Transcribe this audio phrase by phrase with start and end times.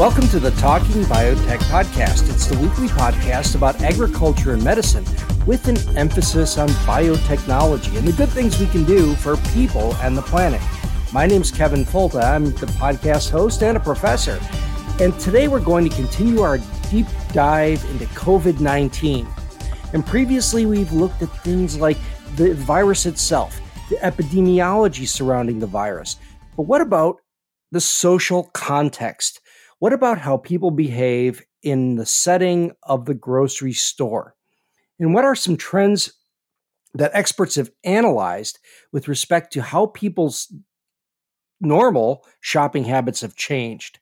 [0.00, 2.30] Welcome to the Talking Biotech Podcast.
[2.30, 5.04] It's the weekly podcast about agriculture and medicine
[5.44, 10.16] with an emphasis on biotechnology and the good things we can do for people and
[10.16, 10.62] the planet.
[11.12, 12.24] My name is Kevin Folta.
[12.24, 14.40] I'm the podcast host and a professor.
[15.00, 16.56] And today we're going to continue our
[16.88, 19.28] deep dive into COVID 19.
[19.92, 21.98] And previously, we've looked at things like
[22.36, 26.16] the virus itself, the epidemiology surrounding the virus.
[26.56, 27.16] But what about
[27.70, 29.42] the social context?
[29.80, 34.36] What about how people behave in the setting of the grocery store?
[34.98, 36.12] And what are some trends
[36.92, 38.58] that experts have analyzed
[38.92, 40.52] with respect to how people's
[41.62, 44.00] normal shopping habits have changed?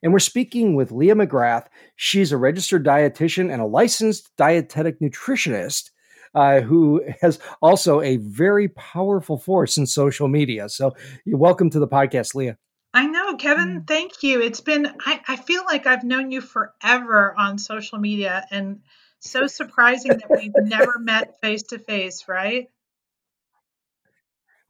[0.00, 1.66] And we're speaking with Leah McGrath.
[1.96, 5.90] She's a registered dietitian and a licensed dietetic nutritionist
[6.36, 10.68] uh, who has also a very powerful force in social media.
[10.68, 10.94] So,
[11.26, 12.58] welcome to the podcast, Leah.
[12.96, 13.82] I know, Kevin.
[13.82, 13.86] Mm.
[13.86, 14.40] Thank you.
[14.40, 18.80] It's been, I, I feel like I've known you forever on social media and
[19.18, 22.70] so surprising that we've never met face to face, right?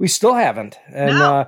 [0.01, 1.25] We still haven't, and no.
[1.25, 1.45] uh,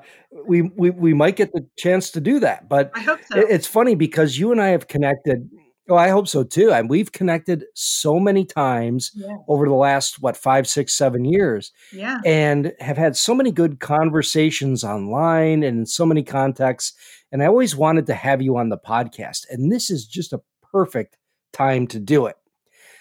[0.46, 2.66] we, we we might get the chance to do that.
[2.66, 3.38] But I hope so.
[3.38, 5.50] It's funny because you and I have connected
[5.91, 6.70] Oh, I hope so too.
[6.70, 9.36] And we've connected so many times yeah.
[9.48, 11.73] over the last, what, five, six, seven years.
[11.92, 12.18] Yeah.
[12.27, 16.95] And have had so many good conversations online and in so many contexts.
[17.33, 19.46] And I always wanted to have you on the podcast.
[19.51, 20.42] And this is just a
[20.73, 21.17] perfect
[21.55, 22.36] time to do it.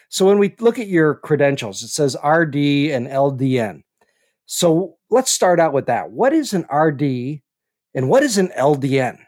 [0.10, 3.82] So when we look at your credentials, it says RD and LDN.
[4.46, 6.12] So let's start out with that.
[6.12, 7.42] What is an RD
[7.94, 9.20] and what is an LDN?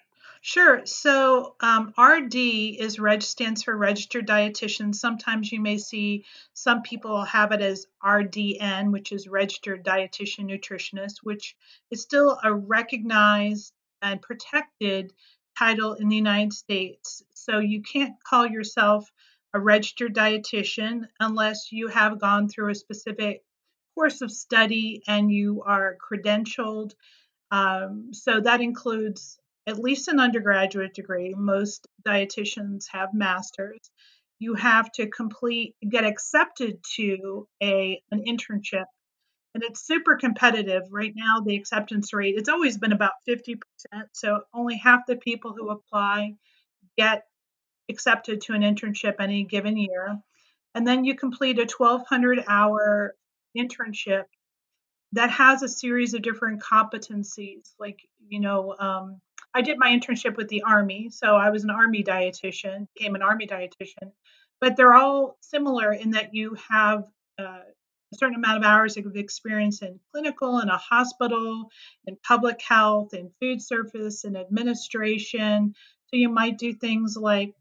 [0.41, 0.85] Sure.
[0.85, 4.94] So um, RD is reg stands for registered dietitian.
[4.95, 11.17] Sometimes you may see some people have it as RDN, which is registered dietitian nutritionist,
[11.23, 11.55] which
[11.91, 15.13] is still a recognized and protected
[15.57, 17.21] title in the United States.
[17.33, 19.09] So you can't call yourself
[19.53, 23.44] a registered dietitian unless you have gone through a specific
[23.95, 26.94] course of study and you are credentialed.
[27.51, 29.39] Um, so that includes
[29.69, 31.34] at least an undergraduate degree.
[31.38, 33.80] Most dietitians have masters.
[34.40, 38.85] You have to complete, get accepted to a an internship,
[39.53, 41.41] and it's super competitive right now.
[41.41, 45.69] The acceptance rate it's always been about fifty percent, so only half the people who
[45.69, 46.36] apply
[46.97, 47.24] get
[47.90, 50.18] accepted to an internship any given year,
[50.74, 53.13] and then you complete a twelve hundred hour
[53.57, 54.24] internship
[55.12, 58.75] that has a series of different competencies, like you know.
[58.80, 59.19] Um,
[59.53, 63.23] I did my internship with the Army, so I was an Army dietitian, became an
[63.23, 64.11] Army dietitian.
[64.61, 67.05] But they're all similar in that you have
[67.39, 67.61] uh,
[68.11, 71.69] a certain amount of hours of experience in clinical, in a hospital,
[72.05, 75.73] in public health, in food service, in administration.
[76.07, 77.53] So you might do things like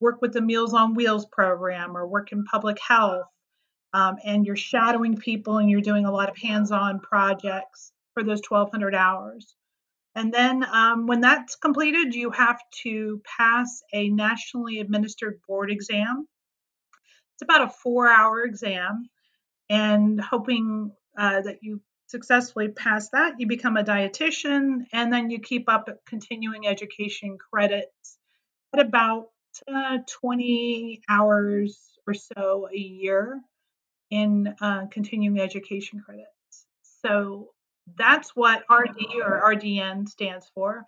[0.00, 3.26] work with the Meals on Wheels program or work in public health.
[3.92, 8.22] Um, and you're shadowing people and you're doing a lot of hands on projects for
[8.22, 9.54] those 1,200 hours.
[10.14, 16.28] And then um, when that's completed, you have to pass a nationally administered board exam.
[17.34, 19.08] It's about a four hour exam.
[19.68, 25.40] And hoping uh, that you successfully pass that, you become a dietitian, and then you
[25.40, 28.18] keep up continuing education credits
[28.72, 29.28] at about
[29.72, 33.40] uh, 20 hours or so a year
[34.10, 36.28] in uh, continuing education credits.
[37.04, 37.53] So
[37.96, 40.84] that's what RD or RDN stands for.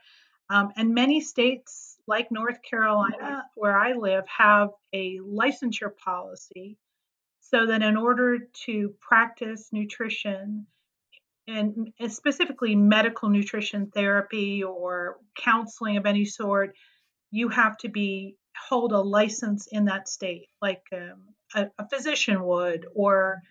[0.48, 6.78] Um, and many states, like North Carolina, where I live, have a licensure policy
[7.40, 10.66] so that in order to practice nutrition,
[11.48, 16.74] and specifically medical nutrition therapy or counseling of any sort,
[17.30, 18.36] you have to be
[18.68, 21.22] hold a license in that state, like um,
[21.54, 23.42] a, a physician would, or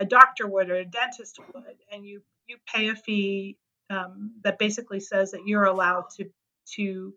[0.00, 3.58] a doctor would, or a dentist would, and you you pay a fee
[3.90, 6.26] um, that basically says that you're allowed to
[6.76, 7.14] to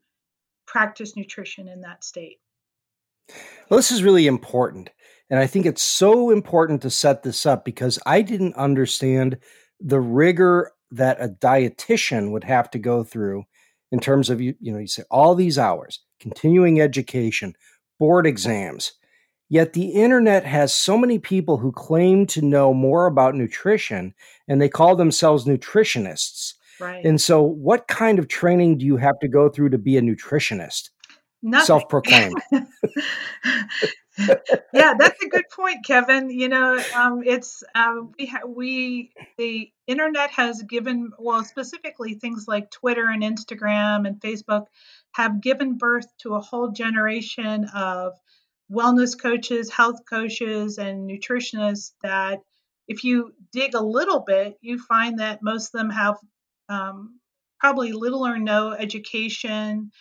[0.65, 2.39] practice nutrition in that state.
[3.69, 4.89] Well, this is really important.
[5.29, 9.37] And I think it's so important to set this up because I didn't understand
[9.79, 13.43] the rigor that a dietitian would have to go through
[13.91, 17.53] in terms of you you know you say all these hours continuing education
[17.99, 18.93] board exams
[19.49, 24.13] yet the internet has so many people who claim to know more about nutrition
[24.47, 27.03] and they call themselves nutritionists Right.
[27.05, 30.01] and so what kind of training do you have to go through to be a
[30.01, 30.89] nutritionist
[31.41, 31.65] Nothing.
[31.65, 32.35] self-proclaimed
[34.73, 36.29] yeah, that's a good point, Kevin.
[36.31, 42.45] You know, um, it's um, we ha- we the internet has given well specifically things
[42.47, 44.65] like Twitter and Instagram and Facebook
[45.11, 48.13] have given birth to a whole generation of
[48.71, 52.41] wellness coaches, health coaches, and nutritionists that
[52.87, 56.17] if you dig a little bit, you find that most of them have
[56.69, 57.19] um,
[57.59, 59.91] probably little or no education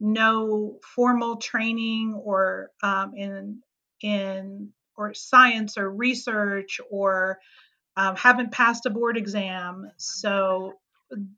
[0.00, 3.60] no formal training or um, in
[4.00, 7.38] in or science or research or
[7.96, 9.90] um, haven't passed a board exam.
[9.96, 10.74] So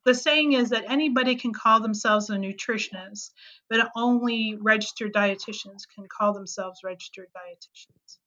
[0.04, 3.30] the saying is that anybody can call themselves a nutritionist,
[3.68, 8.18] but only registered dietitians can call themselves registered dietitians.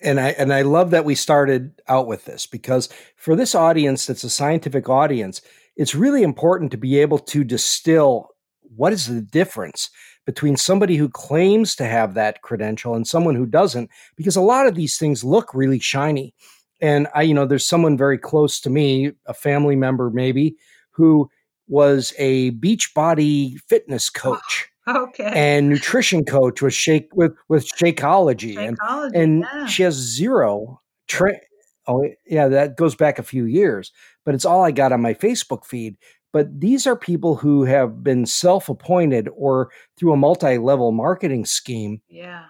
[0.00, 4.06] and I and I love that we started out with this because for this audience
[4.06, 5.42] that's a scientific audience,
[5.76, 8.28] it's really important to be able to distill
[8.76, 9.90] what is the difference
[10.26, 14.66] between somebody who claims to have that credential and someone who doesn't because a lot
[14.66, 16.34] of these things look really shiny
[16.80, 20.56] and i you know there's someone very close to me a family member maybe
[20.90, 21.28] who
[21.68, 25.30] was a beach body fitness coach Okay.
[25.34, 28.78] and nutrition coach with shake with with shakeology and
[29.14, 29.66] and yeah.
[29.66, 31.40] she has zero tra-
[31.86, 33.92] oh yeah that goes back a few years
[34.24, 35.98] but it's all i got on my facebook feed
[36.32, 42.44] but these are people who have been self-appointed or through a multi-level marketing scheme yeah.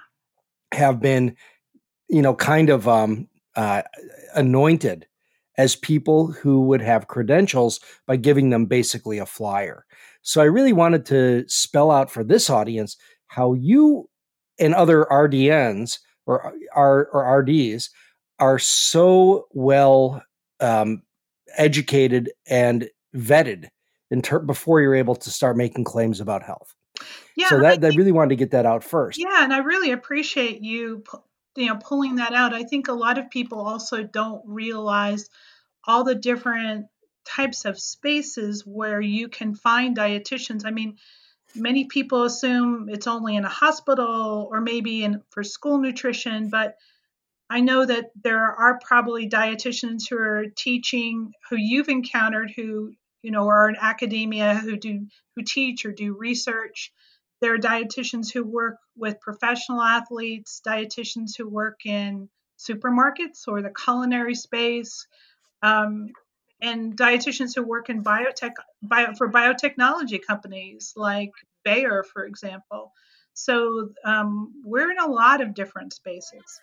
[0.72, 1.36] have been
[2.08, 3.28] you know kind of um,
[3.58, 3.82] uh,
[4.36, 5.04] anointed
[5.56, 9.84] as people who would have credentials by giving them basically a flyer
[10.22, 12.96] so i really wanted to spell out for this audience
[13.26, 14.08] how you
[14.60, 17.90] and other rdns or, R, or rds
[18.38, 20.22] are so well
[20.60, 21.02] um,
[21.56, 23.66] educated and vetted
[24.12, 26.76] in ter- before you're able to start making claims about health
[27.34, 27.48] Yeah.
[27.48, 29.90] so I that, I really wanted to get that out first Yeah, and I really
[29.90, 31.22] appreciate you, pu-
[31.58, 32.54] you know, pulling that out.
[32.54, 35.28] I think a lot of people also don't realize
[35.84, 36.86] all the different
[37.24, 40.64] types of spaces where you can find dietitians.
[40.64, 40.96] I mean,
[41.56, 46.76] many people assume it's only in a hospital or maybe in for school nutrition, but
[47.50, 53.30] I know that there are probably dietitians who are teaching who you've encountered who, you
[53.30, 56.92] know, are in academia who do who teach or do research.
[57.40, 63.72] There are dietitians who work with professional athletes, dietitians who work in supermarkets or the
[63.84, 65.06] culinary space,
[65.62, 66.08] um,
[66.60, 68.52] and dietitians who work in biotech
[68.82, 71.30] bio, for biotechnology companies like
[71.64, 72.92] Bayer, for example.
[73.34, 76.60] So um, we're in a lot of different spaces.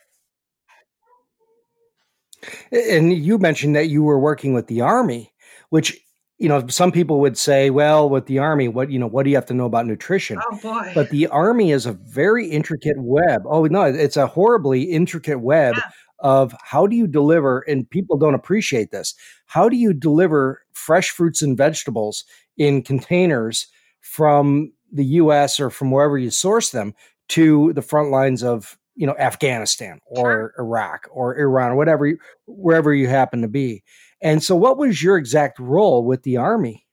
[2.72, 5.34] And you mentioned that you were working with the army,
[5.70, 6.05] which
[6.38, 9.30] you know some people would say, well, with the army, what you know, what do
[9.30, 10.40] you have to know about nutrition?
[10.52, 10.92] Oh boy!
[10.94, 13.44] But the army is a very intricate web.
[13.46, 15.84] Oh no, it's a horribly intricate web Yeah.
[16.20, 19.14] of how do you deliver, and people don't appreciate this.
[19.46, 22.26] How do you deliver fresh fruits and vegetables
[22.58, 23.68] in containers
[24.02, 25.60] from the U.S.
[25.60, 26.94] or from wherever you source them
[27.30, 32.20] to the front lines of you know Afghanistan or Iraq or Iran or whatever you-
[32.48, 33.84] wherever you happen to be.
[34.22, 36.86] And so, what was your exact role with the army?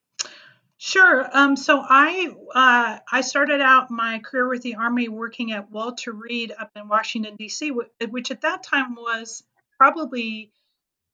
[0.84, 1.28] Sure.
[1.32, 6.10] Um, so I uh, I started out my career with the Army working at Walter
[6.10, 9.44] Reed up in Washington D.C., which at that time was
[9.78, 10.50] probably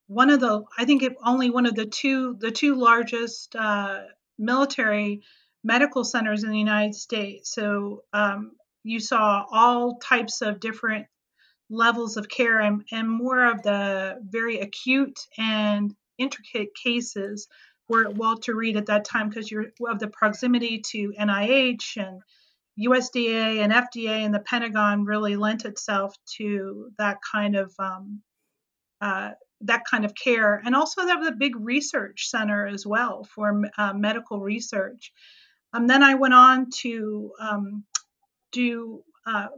[0.07, 4.05] one of the I think it, only one of the two the two largest uh,
[4.39, 5.21] military
[5.63, 7.53] medical centers in the United States.
[7.53, 8.53] So um,
[8.89, 11.07] you saw all types of different
[11.71, 17.49] levels of care and, and more of the very acute and intricate cases
[17.89, 22.23] were at Walter Reed at that time because you're of the proximity to NIH and
[22.79, 28.23] USDA and FDA and the Pentagon really lent itself to that kind of um,
[29.01, 29.31] uh,
[29.63, 33.63] that kind of care, and also that was a big research center as well for
[33.77, 35.13] uh, medical research.
[35.73, 37.85] Um, then I went on to um,
[38.53, 39.49] do uh,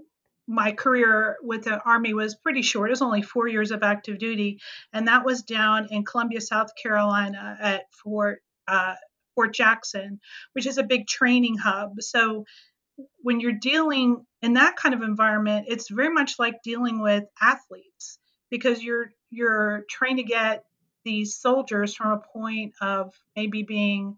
[0.46, 2.90] my career with the Army was pretty short.
[2.90, 4.58] It was only four years of active duty,
[4.92, 8.94] and that was down in Columbia, South Carolina at Fort uh,
[9.34, 10.20] Fort Jackson,
[10.52, 12.00] which is a big training hub.
[12.00, 12.44] So
[13.22, 18.18] when you're dealing in that kind of environment, it's very much like dealing with athletes
[18.50, 20.64] because you're you're trying to get
[21.04, 24.16] these soldiers from a point of maybe being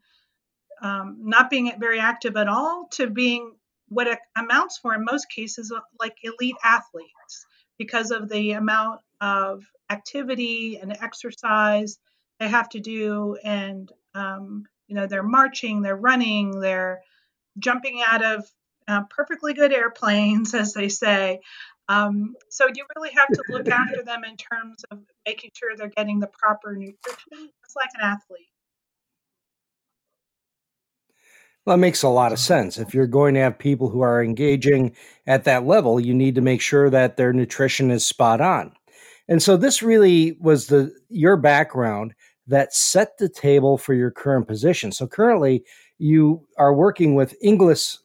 [0.80, 3.54] um, not being very active at all to being
[3.92, 7.46] what it amounts for in most cases uh, like elite athletes
[7.78, 11.98] because of the amount of activity and exercise
[12.38, 17.00] they have to do and um, you know they're marching they're running they're
[17.58, 18.44] jumping out of
[18.88, 21.40] uh, perfectly good airplanes as they say.
[21.88, 25.88] Um, so you really have to look after them in terms of making sure they're
[25.88, 28.48] getting the proper nutrition it's like an athlete
[31.64, 32.78] well, that makes a lot of sense.
[32.78, 36.40] If you're going to have people who are engaging at that level, you need to
[36.40, 38.72] make sure that their nutrition is spot on.
[39.28, 42.14] And so this really was the your background
[42.48, 44.90] that set the table for your current position.
[44.90, 45.64] So currently,
[45.98, 48.02] you are working with Inglis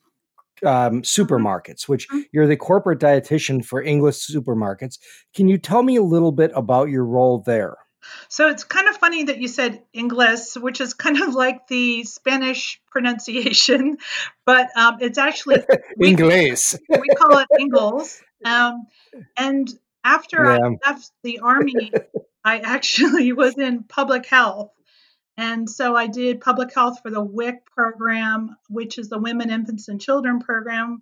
[0.63, 2.21] um, supermarkets, which mm-hmm.
[2.31, 4.99] you're the corporate dietitian for Inglis supermarkets.
[5.35, 7.75] Can you tell me a little bit about your role there?
[8.29, 12.03] So it's kind of funny that you said Inglis, which is kind of like the
[12.03, 13.97] Spanish pronunciation,
[14.45, 15.63] but um, it's actually
[16.03, 16.77] Ingles.
[16.89, 18.21] we call it Ingles.
[18.43, 18.87] Um,
[19.37, 19.69] and
[20.03, 20.57] after yeah.
[20.57, 21.93] I left the army,
[22.43, 24.71] I actually was in public health.
[25.37, 29.87] And so I did public health for the WIC program, which is the Women, Infants,
[29.87, 31.01] and Children program,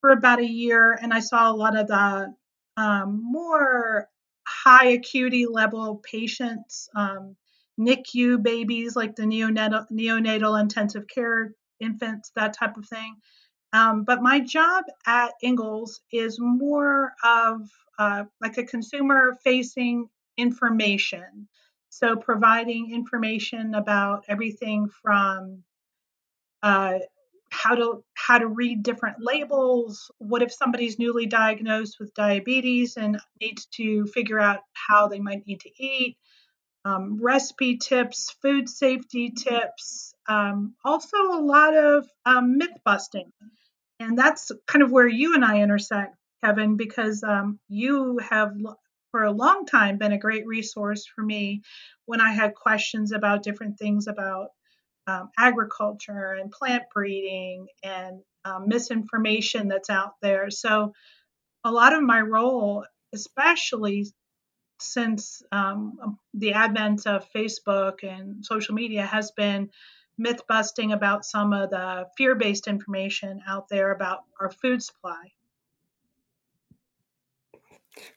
[0.00, 0.96] for about a year.
[1.00, 2.34] And I saw a lot of the
[2.78, 4.08] um, more
[4.46, 7.36] high acuity level patients, um,
[7.78, 13.16] NICU babies, like the neonatal, neonatal intensive care infants, that type of thing.
[13.72, 21.48] Um, but my job at Ingles is more of uh, like a consumer facing information.
[21.88, 25.62] So, providing information about everything from
[26.62, 26.98] uh,
[27.50, 30.10] how to how to read different labels.
[30.18, 35.46] What if somebody's newly diagnosed with diabetes and needs to figure out how they might
[35.46, 36.16] need to eat?
[36.84, 43.30] Um, recipe tips, food safety tips, um, also a lot of um, myth busting.
[44.00, 48.52] And that's kind of where you and I intersect, Kevin, because um, you have
[49.12, 51.62] for a long time been a great resource for me
[52.06, 54.48] when I had questions about different things about
[55.06, 60.50] um, agriculture and plant breeding and um, misinformation that's out there.
[60.50, 60.92] So,
[61.64, 62.84] a lot of my role,
[63.14, 64.06] especially
[64.82, 69.70] since um, the advent of Facebook and social media, has been
[70.18, 75.32] myth busting about some of the fear based information out there about our food supply.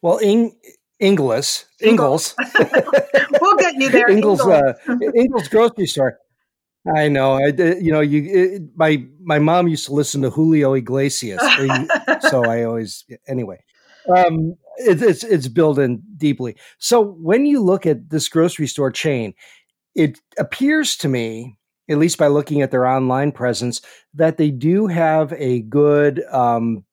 [0.01, 0.55] Well, in
[1.00, 2.36] Ingles, Ingles,
[3.41, 4.10] we'll get you there.
[4.10, 4.75] Ingles, Ingles.
[4.88, 6.19] Uh, Ingles grocery store.
[6.95, 7.34] I know.
[7.34, 11.41] I you know you it, my my mom used to listen to Julio Iglesias,
[12.29, 13.63] so I always anyway.
[14.15, 16.55] Um, it, it's it's built in deeply.
[16.77, 19.34] So when you look at this grocery store chain,
[19.96, 21.58] it appears to me
[21.89, 23.82] at least by looking at their online presence,
[24.13, 26.84] that they do have a good um,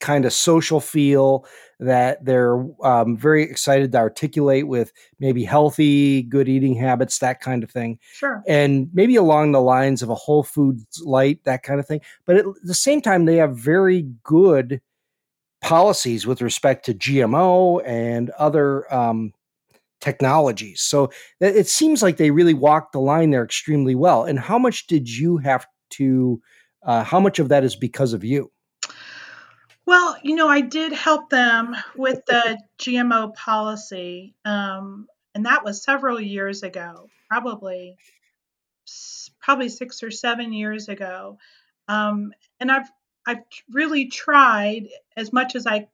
[0.00, 1.44] kind of social feel
[1.80, 7.62] that they're um, very excited to articulate with maybe healthy, good eating habits, that kind
[7.62, 7.98] of thing.
[8.12, 8.42] Sure.
[8.46, 12.00] And maybe along the lines of a Whole Foods Light, that kind of thing.
[12.24, 14.80] But at the same time, they have very good
[15.60, 19.32] policies with respect to GMO and other um,
[20.00, 20.80] technologies.
[20.80, 21.10] So
[21.40, 24.24] it seems like they really walked the line there extremely well.
[24.24, 26.40] And how much did you have to?
[26.82, 28.50] Uh, how much of that is because of you?
[29.84, 35.82] Well, you know, I did help them with the GMO policy, um, and that was
[35.82, 37.96] several years ago, probably
[39.40, 41.38] probably six or seven years ago.
[41.88, 42.90] Um, and I've
[43.28, 45.88] I've really tried as much as I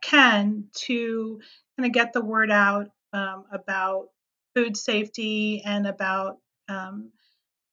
[0.00, 1.40] can to
[1.76, 4.08] kind of get the word out um, about
[4.54, 6.38] food safety and about
[6.70, 7.10] um,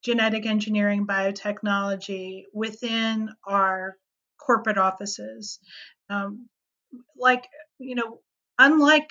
[0.03, 3.95] genetic engineering biotechnology within our
[4.37, 5.59] corporate offices.
[6.09, 6.49] Um,
[7.17, 7.47] like,
[7.79, 8.19] you know,
[8.59, 9.09] unlike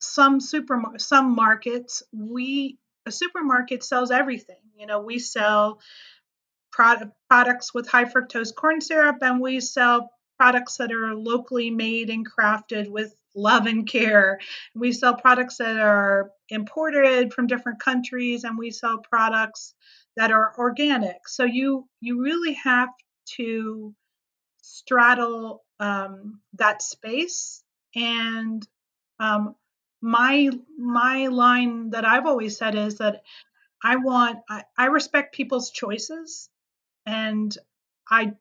[0.00, 4.56] some super some markets, we a supermarket sells everything.
[4.78, 5.80] You know, we sell
[6.76, 12.10] product, products with high fructose corn syrup, and we sell products that are locally made
[12.10, 14.38] and crafted with love and care.
[14.74, 19.74] We sell products that are imported from different countries and we sell products
[20.16, 21.26] that are organic.
[21.28, 22.90] So you you really have
[23.36, 23.94] to
[24.62, 27.62] straddle um, that space
[27.94, 28.66] and
[29.18, 29.54] um,
[30.02, 33.22] my my line that I've always said is that
[33.82, 36.50] I want I, I respect people's choices
[37.06, 37.56] and
[38.10, 38.32] I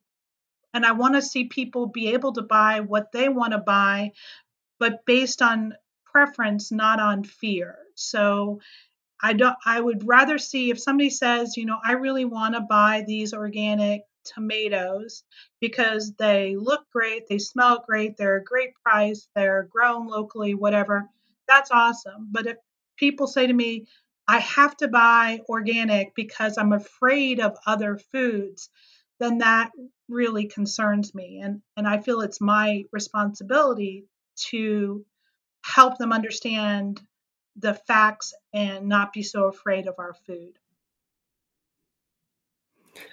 [0.74, 4.12] and I want to see people be able to buy what they want to buy
[4.80, 5.74] but based on
[6.06, 7.78] preference, not on fear.
[7.96, 8.60] So
[9.22, 12.62] I don't I would rather see if somebody says, you know, I really want to
[12.62, 15.24] buy these organic tomatoes
[15.62, 21.10] because they look great, they smell great, they're a great price, they're grown locally, whatever.
[21.48, 22.30] That's awesome.
[22.32, 22.58] But if
[22.98, 23.88] people say to me,
[24.28, 28.70] I have to buy organic because I'm afraid of other foods,
[29.20, 29.72] then that
[30.10, 31.42] really concerns me.
[31.44, 34.06] And, and I feel it's my responsibility
[34.50, 35.06] to
[35.64, 37.02] help them understand
[37.56, 40.58] the facts and not be so afraid of our food.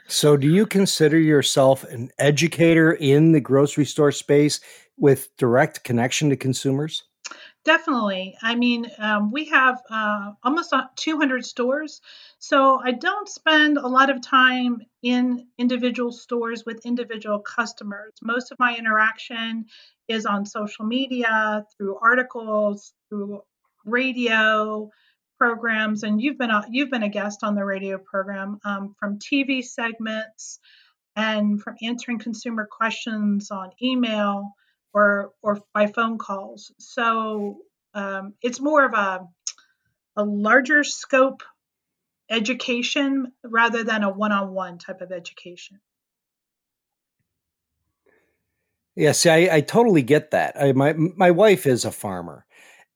[0.07, 4.61] So, do you consider yourself an educator in the grocery store space
[4.97, 7.04] with direct connection to consumers?
[7.64, 8.37] Definitely.
[8.42, 12.00] I mean, um, we have uh, almost 200 stores.
[12.40, 18.12] So I don't spend a lot of time in individual stores with individual customers.
[18.21, 19.66] Most of my interaction
[20.09, 23.42] is on social media, through articles, through
[23.85, 24.90] radio
[25.38, 29.19] programs, and you've been a, you've been a guest on the radio program um, from
[29.21, 30.59] TV segments
[31.16, 34.52] and from answering consumer questions on email
[34.92, 36.72] or or by phone calls.
[36.78, 37.58] So
[37.94, 39.26] um, it's more of a
[40.16, 41.42] a larger scope
[42.30, 45.80] education rather than a one-on-one type of education.
[48.94, 50.54] Yeah, see, I, I totally get that.
[50.61, 52.44] I, my my wife is a farmer,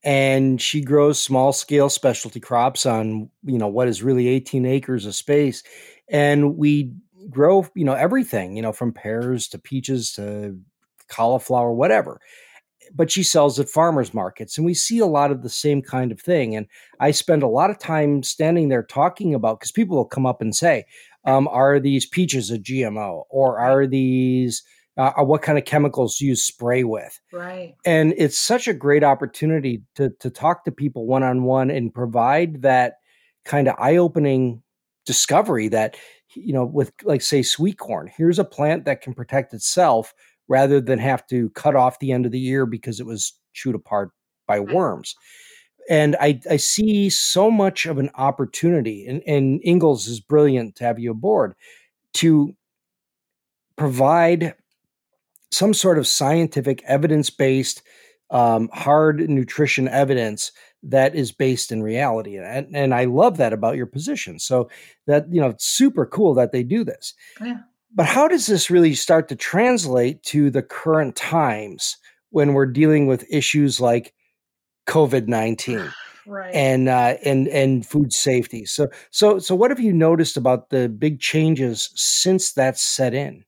[0.05, 5.07] and she grows small scale specialty crops on you know what is really 18 acres
[5.07, 5.63] of space,
[6.09, 6.93] and we
[7.31, 10.59] grow you know everything you know from pears to peaches to
[11.09, 12.21] cauliflower, whatever.
[12.95, 16.13] But she sells at farmers markets, and we see a lot of the same kind
[16.13, 16.55] of thing.
[16.55, 16.67] And
[17.01, 20.41] I spend a lot of time standing there talking about because people will come up
[20.41, 20.85] and say,
[21.25, 24.63] um, "Are these peaches a GMO, or are these?"
[24.99, 27.21] Uh, uh, what kind of chemicals do you spray with?
[27.31, 27.75] Right.
[27.85, 31.93] And it's such a great opportunity to to talk to people one on one and
[31.93, 32.95] provide that
[33.45, 34.63] kind of eye opening
[35.07, 35.97] discovery that
[36.35, 38.11] you know with like say sweet corn.
[38.15, 40.13] Here's a plant that can protect itself
[40.49, 43.75] rather than have to cut off the end of the ear because it was chewed
[43.75, 44.11] apart
[44.47, 45.15] by worms.
[45.89, 50.85] And I, I see so much of an opportunity, and, and Ingles is brilliant to
[50.85, 51.55] have you aboard
[52.15, 52.57] to
[53.77, 54.55] provide
[55.53, 57.83] some sort of scientific, evidence based,
[58.31, 60.51] um, hard nutrition evidence
[60.83, 62.37] that is based in reality.
[62.37, 64.39] And, and I love that about your position.
[64.41, 64.69] So
[65.07, 67.15] that, you know, it's super cool that they do this.
[67.41, 67.59] Yeah.
[67.95, 71.97] But how does this really start to translate to the current times
[72.31, 74.15] when we're dealing with issues like
[74.89, 75.93] COVID nineteen?
[76.29, 76.53] Right.
[76.53, 78.65] and uh, and and food safety.
[78.65, 83.45] So so so what have you noticed about the big changes since that's set in?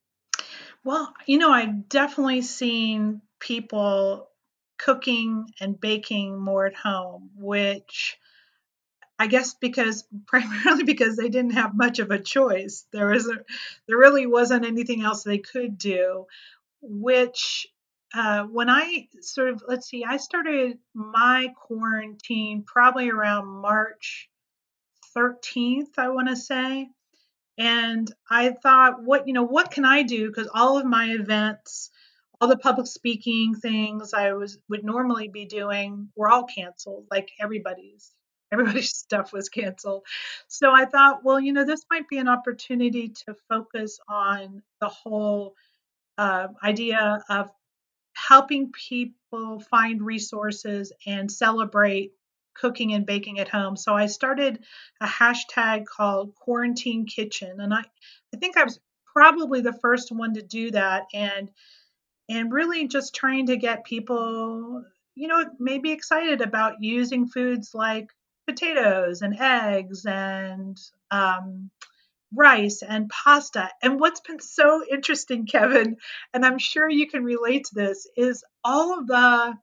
[0.84, 4.28] Well, you know, I've definitely seen people
[4.78, 8.16] cooking and baking more at home, which
[9.18, 12.86] I guess because primarily because they didn't have much of a choice.
[12.92, 13.36] There was a,
[13.86, 16.26] there really wasn't anything else they could do.
[16.80, 17.66] Which
[18.14, 24.30] uh, when I sort of let's see, I started my quarantine probably around March
[25.16, 26.88] 13th, I want to say,
[27.58, 30.28] and I thought, what you know, what can I do?
[30.28, 31.90] Because all of my events,
[32.40, 37.30] all the public speaking things I was would normally be doing were all canceled, like
[37.40, 38.12] everybody's
[38.52, 40.04] everybody's stuff was canceled.
[40.46, 44.88] So I thought, well, you know, this might be an opportunity to focus on the
[44.88, 45.54] whole
[46.16, 47.50] uh, idea of
[48.14, 52.12] helping people find resources and celebrate
[52.54, 53.76] cooking and baking at home.
[53.76, 54.64] So I started
[55.00, 57.84] a hashtag called Quarantine Kitchen, and I,
[58.34, 58.80] I think I was
[59.12, 61.50] probably the first one to do that, and
[62.28, 64.84] and really just trying to get people
[65.14, 68.08] you know maybe excited about using foods like
[68.48, 70.78] potatoes and eggs and
[71.10, 71.70] um,
[72.34, 73.70] rice and pasta.
[73.82, 75.96] And what's been so interesting, Kevin,
[76.32, 79.54] and I'm sure you can relate to this, is all of the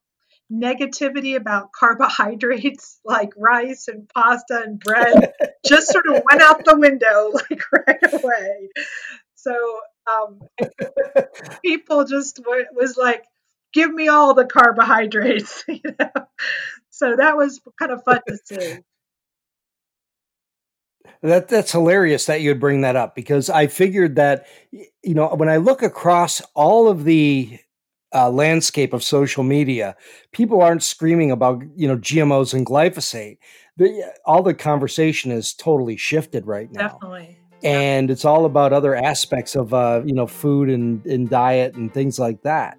[0.51, 5.33] negativity about carbohydrates like rice and pasta and bread
[5.65, 8.69] just sort of went out the window like right away.
[9.33, 9.55] So
[10.07, 10.39] um,
[11.63, 13.23] people just w- was like,
[13.75, 16.09] give me all the carbohydrates, you know.
[16.89, 18.77] So that was kind of fun to see.
[21.21, 25.49] That that's hilarious that you'd bring that up because I figured that you know when
[25.49, 27.59] I look across all of the
[28.13, 29.95] uh, landscape of social media,
[30.31, 33.37] people aren't screaming about you know GMOs and glyphosate.
[33.77, 36.87] The, all the conversation is totally shifted right now.
[36.87, 37.39] Definitely.
[37.63, 41.93] And it's all about other aspects of uh, you know food and, and diet and
[41.93, 42.77] things like that.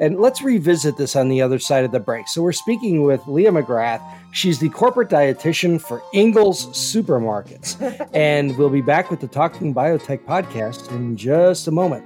[0.00, 2.28] And let's revisit this on the other side of the break.
[2.28, 4.00] So we're speaking with Leah McGrath.
[4.30, 8.08] She's the corporate dietitian for Ingles Supermarkets.
[8.14, 12.04] and we'll be back with the Talking Biotech podcast in just a moment.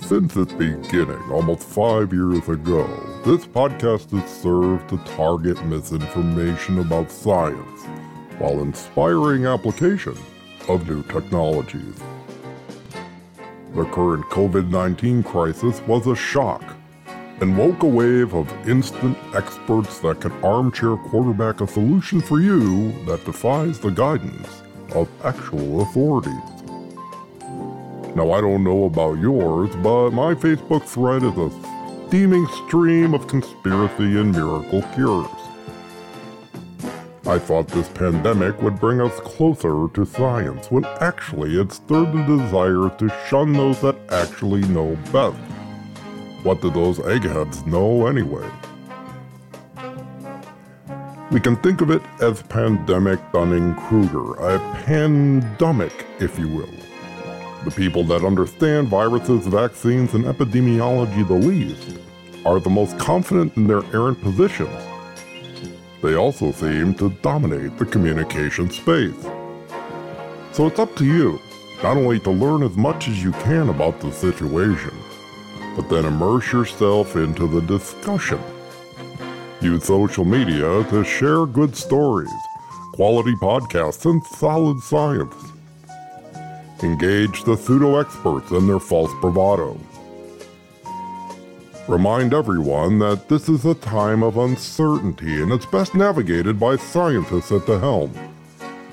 [0.00, 2.86] Since its beginning, almost five years ago,
[3.24, 7.86] this podcast has served to target misinformation about science
[8.42, 10.16] while inspiring application
[10.68, 11.94] of new technologies.
[13.72, 16.64] The current COVID 19 crisis was a shock
[17.40, 22.90] and woke a wave of instant experts that can armchair quarterback a solution for you
[23.06, 26.48] that defies the guidance of actual authorities.
[28.16, 33.28] Now, I don't know about yours, but my Facebook thread is a steaming stream of
[33.28, 35.41] conspiracy and miracle cures.
[37.24, 42.36] I thought this pandemic would bring us closer to science when actually it stirred the
[42.36, 45.38] desire to shun those that actually know best.
[46.42, 48.50] What do those eggheads know anyway?
[51.30, 56.68] We can think of it as pandemic Dunning Kruger, a pandemic, if you will.
[57.64, 61.98] The people that understand viruses, vaccines, and epidemiology the least
[62.44, 64.91] are the most confident in their errant positions.
[66.02, 69.22] They also seem to dominate the communication space.
[70.52, 71.38] So it's up to you,
[71.82, 74.92] not only to learn as much as you can about the situation,
[75.76, 78.40] but then immerse yourself into the discussion.
[79.60, 82.32] Use social media to share good stories,
[82.94, 85.36] quality podcasts, and solid science.
[86.82, 89.78] Engage the pseudo experts and their false bravado.
[91.88, 97.50] Remind everyone that this is a time of uncertainty and it's best navigated by scientists
[97.52, 98.12] at the helm,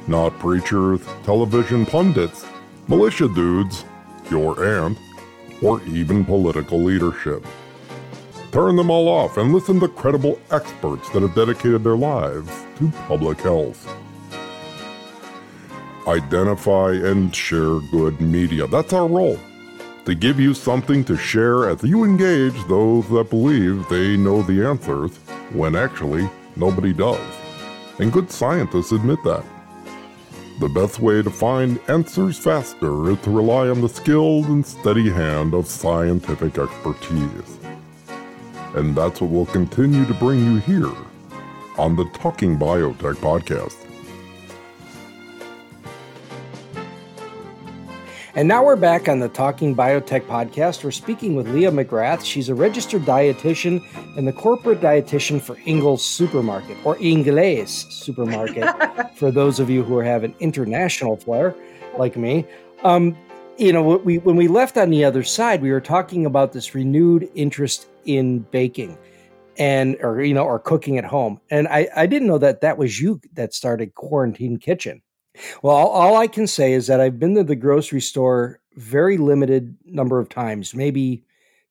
[0.07, 2.45] not preachers, television pundits,
[2.87, 3.85] militia dudes,
[4.31, 4.97] your aunt,
[5.61, 7.45] or even political leadership.
[8.51, 12.89] Turn them all off and listen to credible experts that have dedicated their lives to
[13.07, 13.87] public health
[16.09, 18.67] identify and share good media.
[18.67, 19.37] That's our role.
[20.09, 24.65] To give you something to share as you engage those that believe they know the
[24.65, 25.15] answers
[25.53, 27.21] when actually nobody does.
[27.99, 29.45] And good scientists admit that.
[30.61, 35.11] The best way to find answers faster is to rely on the skilled and steady
[35.11, 37.59] hand of scientific expertise.
[38.73, 40.91] And that's what we'll continue to bring you here
[41.77, 43.88] on the Talking Biotech podcast.
[48.35, 50.83] And now we're back on the Talking Biotech podcast.
[50.83, 52.23] We're speaking with Leah McGrath.
[52.23, 53.83] She's a registered dietitian
[54.15, 59.97] and the corporate dietitian for Ingles Supermarket or Ingles Supermarket for those of you who
[59.97, 61.55] have an international flair
[61.97, 62.45] like me.
[62.83, 63.17] Um,
[63.57, 66.75] you know, we when we left on the other side, we were talking about this
[66.75, 68.95] renewed interest in baking
[69.57, 71.41] and or you know or cooking at home.
[71.49, 75.01] And I I didn't know that that was you that started Quarantine Kitchen.
[75.61, 79.17] Well, all, all I can say is that I've been to the grocery store very
[79.17, 81.23] limited number of times, maybe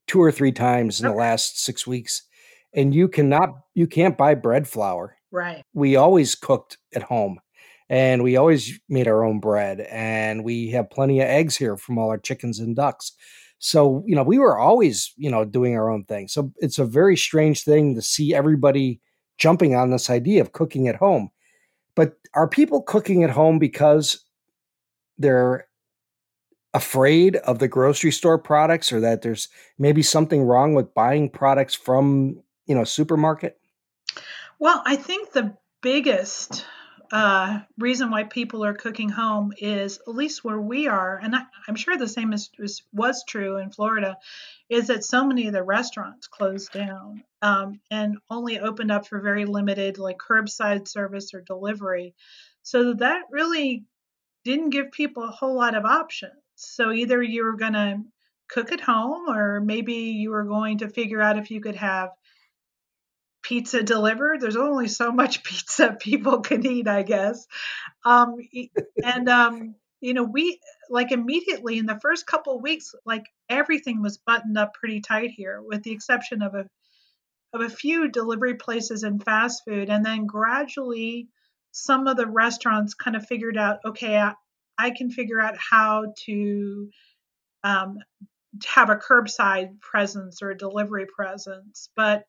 [0.07, 2.23] two or three times in the last six weeks.
[2.75, 5.17] And you cannot, you can't buy bread flour.
[5.31, 5.63] Right.
[5.75, 7.41] We always cooked at home
[7.89, 11.99] and we always made our own bread and we have plenty of eggs here from
[11.99, 13.13] all our chickens and ducks.
[13.59, 16.29] So, you know, we were always, you know, doing our own thing.
[16.29, 19.01] So it's a very strange thing to see everybody
[19.37, 21.31] jumping on this idea of cooking at home.
[21.99, 24.25] But are people cooking at home because
[25.19, 25.67] they're
[26.73, 29.49] afraid of the grocery store products or that there's
[29.81, 33.59] maybe something wrong with buying products from, you know, supermarket?
[34.61, 36.65] Well, I think the biggest
[37.13, 41.43] uh, reason why people are cooking home is, at least where we are, and I,
[41.69, 44.17] am sure the same is, is, was true in Florida,
[44.69, 49.21] is that so many of the restaurants closed down um, and only opened up for
[49.21, 52.15] very limited, like curbside service or delivery.
[52.63, 53.85] So that really
[54.45, 56.33] didn't give people a whole lot of options.
[56.57, 58.03] So either you were going to
[58.49, 62.11] cook at home, or maybe you were going to figure out if you could have
[63.43, 64.41] pizza delivered.
[64.41, 67.47] There's only so much pizza people can eat, I guess.
[68.05, 68.37] Um,
[69.03, 74.19] and um, you know, we like immediately in the first couple weeks, like everything was
[74.19, 76.67] buttoned up pretty tight here, with the exception of a
[77.55, 79.89] of a few delivery places and fast food.
[79.89, 81.29] And then gradually,
[81.73, 84.35] some of the restaurants kind of figured out, okay, I,
[84.77, 86.91] I can figure out how to
[87.65, 87.99] um,
[88.67, 91.89] have a curbside presence or a delivery presence.
[91.97, 92.25] But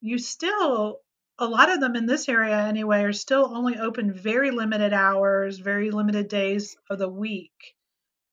[0.00, 1.00] you still
[1.38, 5.58] a lot of them in this area anyway are still only open very limited hours,
[5.58, 7.76] very limited days of the week.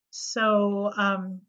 [0.10, 1.41] So, um,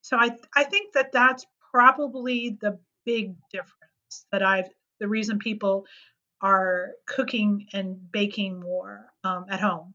[0.00, 4.68] so I I think that that's probably the big difference that I've
[5.00, 5.86] the reason people
[6.40, 9.94] are cooking and baking more um, at home.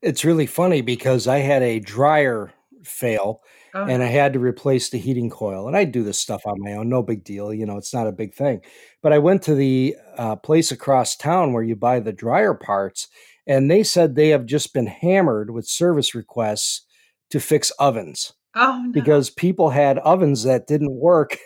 [0.00, 2.52] It's really funny because I had a dryer
[2.84, 3.40] fail
[3.74, 3.84] oh.
[3.84, 5.66] and I had to replace the heating coil.
[5.66, 7.52] And I do this stuff on my own, no big deal.
[7.52, 8.60] You know, it's not a big thing.
[9.02, 13.08] But I went to the uh, place across town where you buy the dryer parts,
[13.46, 16.86] and they said they have just been hammered with service requests
[17.30, 18.32] to fix ovens.
[18.54, 18.92] Oh, no.
[18.92, 21.38] Because people had ovens that didn't work.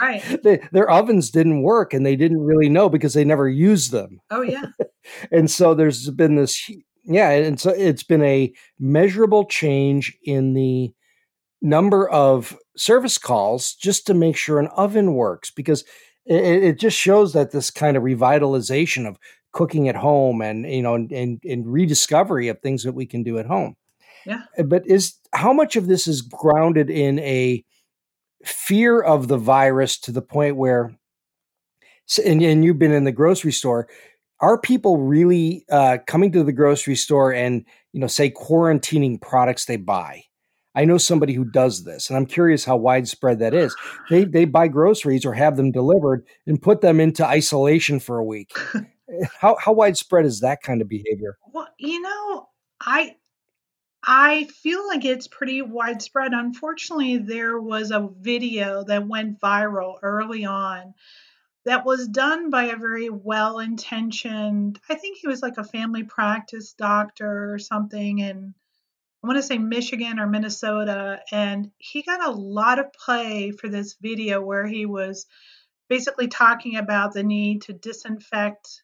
[0.00, 0.22] right.
[0.42, 4.20] They, their ovens didn't work and they didn't really know because they never used them.
[4.30, 4.64] Oh, yeah.
[5.30, 6.70] and so there's been this
[7.08, 10.92] yeah, and so it's been a measurable change in the
[11.62, 15.84] number of service calls just to make sure an oven works because
[16.26, 19.18] it, it just shows that this kind of revitalization of
[19.52, 23.22] cooking at home and you know and, and, and rediscovery of things that we can
[23.22, 23.74] do at home.
[24.26, 24.42] Yeah.
[24.58, 27.64] Uh, but is how much of this is grounded in a
[28.44, 30.94] fear of the virus to the point where
[32.24, 33.88] and, and you've been in the grocery store
[34.40, 39.64] are people really uh, coming to the grocery store and you know say quarantining products
[39.64, 40.24] they buy?
[40.74, 43.74] I know somebody who does this and i'm curious how widespread that is.
[44.10, 48.24] They they buy groceries or have them delivered and put them into isolation for a
[48.24, 48.52] week.
[49.40, 51.38] How, how widespread is that kind of behavior?
[51.54, 52.48] Well you know
[52.82, 53.16] i
[54.04, 56.32] i feel like it's pretty widespread.
[56.34, 60.92] Unfortunately there was a video that went viral early on
[61.68, 66.02] that was done by a very well intentioned, I think he was like a family
[66.02, 68.22] practice doctor or something.
[68.22, 68.54] And
[69.22, 71.20] I want to say Michigan or Minnesota.
[71.30, 75.26] And he got a lot of play for this video where he was
[75.90, 78.82] basically talking about the need to disinfect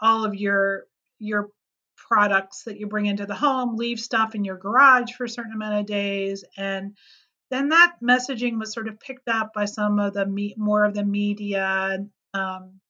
[0.00, 0.84] all of your
[1.18, 1.50] your
[1.96, 5.52] products that you bring into the home, leave stuff in your garage for a certain
[5.52, 6.96] amount of days, and
[7.50, 10.94] then that messaging was sort of picked up by some of the me- more of
[10.94, 12.04] the media.
[12.34, 12.80] Um,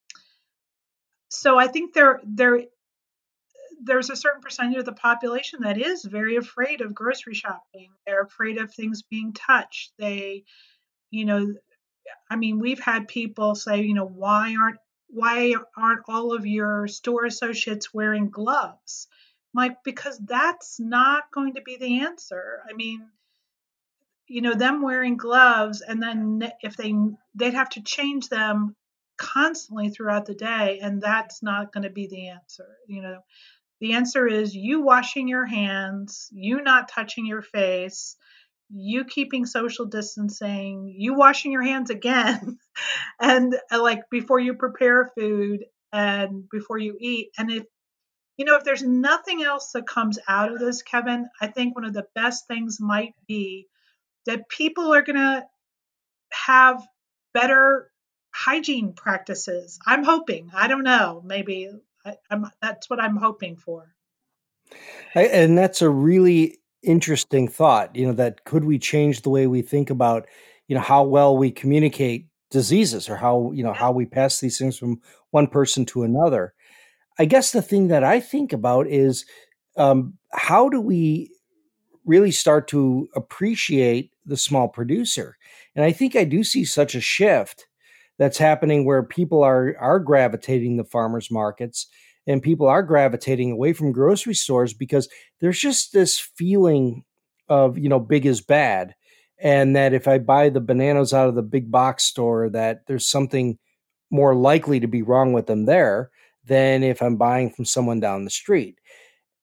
[1.30, 2.62] so I think there there
[3.80, 7.90] there's a certain percentage of the population that is very afraid of grocery shopping.
[8.06, 9.92] They're afraid of things being touched.
[9.98, 10.44] They,
[11.10, 11.54] you know,
[12.30, 14.78] I mean, we've had people say, you know, why aren't
[15.10, 19.06] why aren't all of your store associates wearing gloves?
[19.54, 22.60] Like because that's not going to be the answer.
[22.68, 23.08] I mean,
[24.28, 26.94] you know them wearing gloves and then if they
[27.34, 28.76] they'd have to change them
[29.16, 33.20] constantly throughout the day and that's not going to be the answer you know.
[33.80, 38.16] The answer is you washing your hands you not touching your face
[38.70, 42.58] you keeping social distancing you washing your hands again
[43.20, 47.64] and uh, like before you prepare food and before you eat and if
[48.36, 51.84] you know if there's nothing else that comes out of this kevin i think one
[51.84, 53.66] of the best things might be
[54.28, 55.42] that people are going to
[56.30, 56.86] have
[57.32, 57.90] better
[58.30, 59.78] hygiene practices.
[59.86, 60.50] I'm hoping.
[60.54, 61.22] I don't know.
[61.24, 61.70] Maybe
[62.04, 62.16] I,
[62.60, 63.94] that's what I'm hoping for.
[65.14, 67.96] And that's a really interesting thought.
[67.96, 70.28] You know, that could we change the way we think about,
[70.68, 74.58] you know, how well we communicate diseases or how you know how we pass these
[74.58, 76.52] things from one person to another.
[77.18, 79.24] I guess the thing that I think about is
[79.78, 81.30] um, how do we
[82.08, 85.36] really start to appreciate the small producer.
[85.76, 87.66] And I think I do see such a shift
[88.18, 91.86] that's happening where people are are gravitating the farmers markets
[92.26, 95.08] and people are gravitating away from grocery stores because
[95.40, 97.04] there's just this feeling
[97.48, 98.94] of, you know, big is bad
[99.40, 103.06] and that if I buy the bananas out of the big box store that there's
[103.06, 103.58] something
[104.10, 106.10] more likely to be wrong with them there
[106.44, 108.78] than if I'm buying from someone down the street.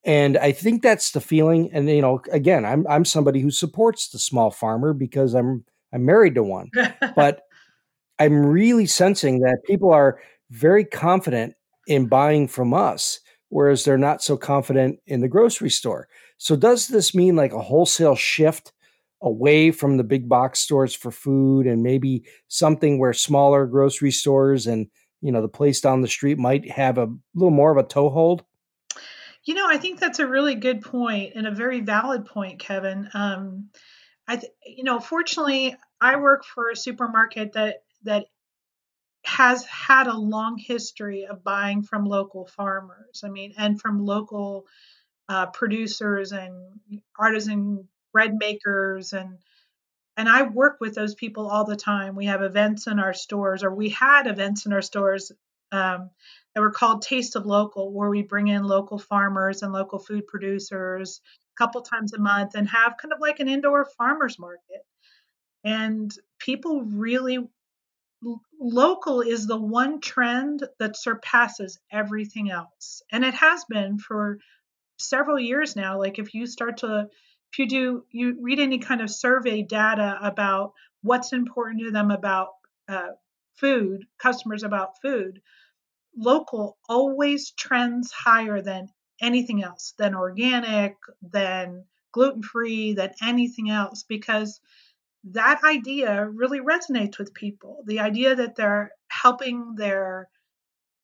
[0.05, 1.69] And I think that's the feeling.
[1.73, 6.05] And you know, again, I'm I'm somebody who supports the small farmer because I'm I'm
[6.05, 6.69] married to one.
[7.15, 7.41] but
[8.19, 10.19] I'm really sensing that people are
[10.51, 11.55] very confident
[11.87, 16.07] in buying from us, whereas they're not so confident in the grocery store.
[16.37, 18.71] So does this mean like a wholesale shift
[19.21, 24.67] away from the big box stores for food and maybe something where smaller grocery stores
[24.67, 24.87] and
[25.21, 28.43] you know the place down the street might have a little more of a toehold?
[29.45, 33.10] You know, I think that's a really good point and a very valid point, Kevin.
[33.13, 33.69] Um,
[34.27, 38.27] I, th- you know, fortunately, I work for a supermarket that that
[39.25, 43.23] has had a long history of buying from local farmers.
[43.25, 44.67] I mean, and from local
[45.29, 46.79] uh, producers and
[47.19, 49.39] artisan bread makers and
[50.17, 52.15] and I work with those people all the time.
[52.15, 55.31] We have events in our stores, or we had events in our stores
[55.71, 56.10] um,
[56.55, 60.25] that were called Taste of Local, where we bring in local farmers and local food
[60.25, 61.19] producers
[61.53, 64.85] a couple times a month and have kind of like an indoor farmers market.
[65.65, 67.39] And people really,
[68.59, 73.01] local is the one trend that surpasses everything else.
[73.11, 74.39] And it has been for
[74.97, 75.99] several years now.
[75.99, 77.09] Like if you start to,
[77.51, 82.11] if you do, you read any kind of survey data about what's important to them
[82.11, 82.49] about
[82.87, 83.09] uh,
[83.57, 85.41] food, customers about food,
[86.17, 88.88] local always trends higher than
[89.21, 94.60] anything else, than organic, than gluten free, than anything else, because
[95.25, 97.84] that idea really resonates with people.
[97.86, 100.30] The idea that they're helping their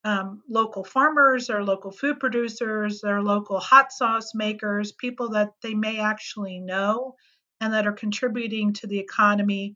[0.04, 5.74] um, local farmers or local food producers, their local hot sauce makers, people that they
[5.74, 7.16] may actually know
[7.60, 9.76] and that are contributing to the economy,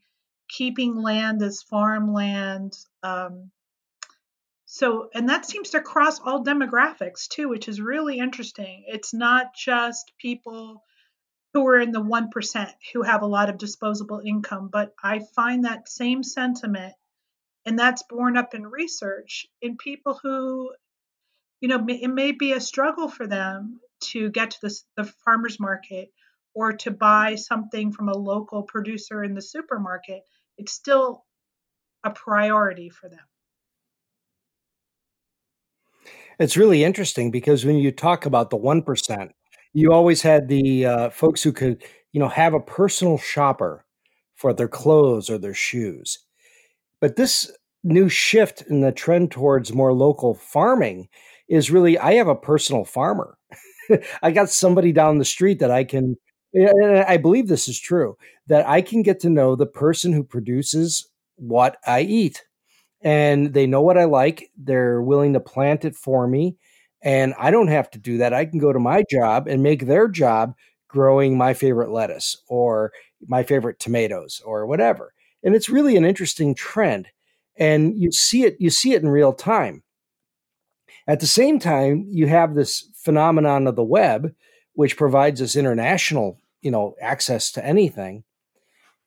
[0.50, 3.52] keeping land as farmland, um,
[4.76, 8.84] so, and that seems to cross all demographics too, which is really interesting.
[8.88, 10.84] It's not just people
[11.54, 15.64] who are in the 1% who have a lot of disposable income, but I find
[15.64, 16.94] that same sentiment,
[17.66, 20.74] and that's borne up in research in people who,
[21.62, 23.80] you know, it may be a struggle for them
[24.12, 26.12] to get to the, the farmer's market
[26.54, 30.24] or to buy something from a local producer in the supermarket.
[30.58, 31.24] It's still
[32.04, 33.26] a priority for them.
[36.40, 39.30] It's really interesting because when you talk about the 1%,
[39.74, 43.86] you always had the uh, folks who could, you know, have a personal shopper
[44.36, 46.20] for their clothes or their shoes.
[47.00, 47.52] But this
[47.84, 51.08] new shift in the trend towards more local farming
[51.48, 53.38] is really I have a personal farmer.
[54.24, 56.16] I got somebody down the street that I can
[56.54, 58.18] and I believe this is true
[58.48, 62.44] that I can get to know the person who produces what I eat
[63.06, 64.52] and they know what I like.
[64.58, 66.58] They're willing to plant it for me.
[67.04, 68.34] And I don't have to do that.
[68.34, 70.56] I can go to my job and make their job
[70.88, 72.92] growing my favorite lettuce or
[73.28, 75.14] my favorite tomatoes or whatever.
[75.44, 77.08] And it's really an interesting trend.
[77.58, 79.84] And you see it, you see it in real time.
[81.08, 84.34] At the same time, you have this phenomenon of the web,
[84.74, 88.24] which provides us international, you know, access to anything.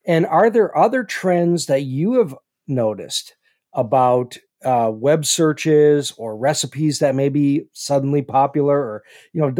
[0.07, 2.37] And are there other trends that you have
[2.69, 3.35] noticed
[3.79, 9.55] about uh, web searches or recipes that may be suddenly popular or you know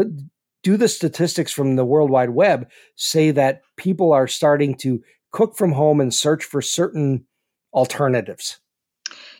[0.61, 5.01] do the statistics from the world wide web say that people are starting to
[5.31, 7.25] cook from home and search for certain
[7.73, 8.59] alternatives?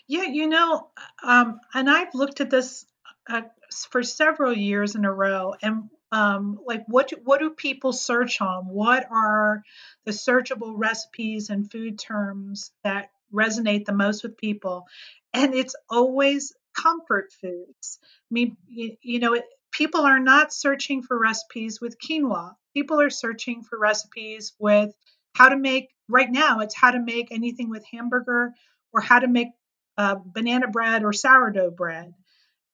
[0.07, 0.87] Yeah you know
[1.23, 2.85] um, and i've looked at this
[3.29, 3.41] uh,
[3.89, 8.65] for several years in a row and um, like what what do people search on?
[8.65, 9.63] What are
[10.05, 14.85] the searchable recipes and food terms that resonate the most with people.
[15.33, 17.99] And it's always comfort foods.
[18.03, 22.53] I mean, you, you know, it, people are not searching for recipes with quinoa.
[22.73, 24.93] People are searching for recipes with
[25.33, 28.53] how to make, right now, it's how to make anything with hamburger
[28.93, 29.49] or how to make
[29.97, 32.13] uh, banana bread or sourdough bread.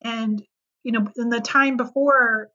[0.04, 0.44] And,
[0.84, 2.50] you know, in the time before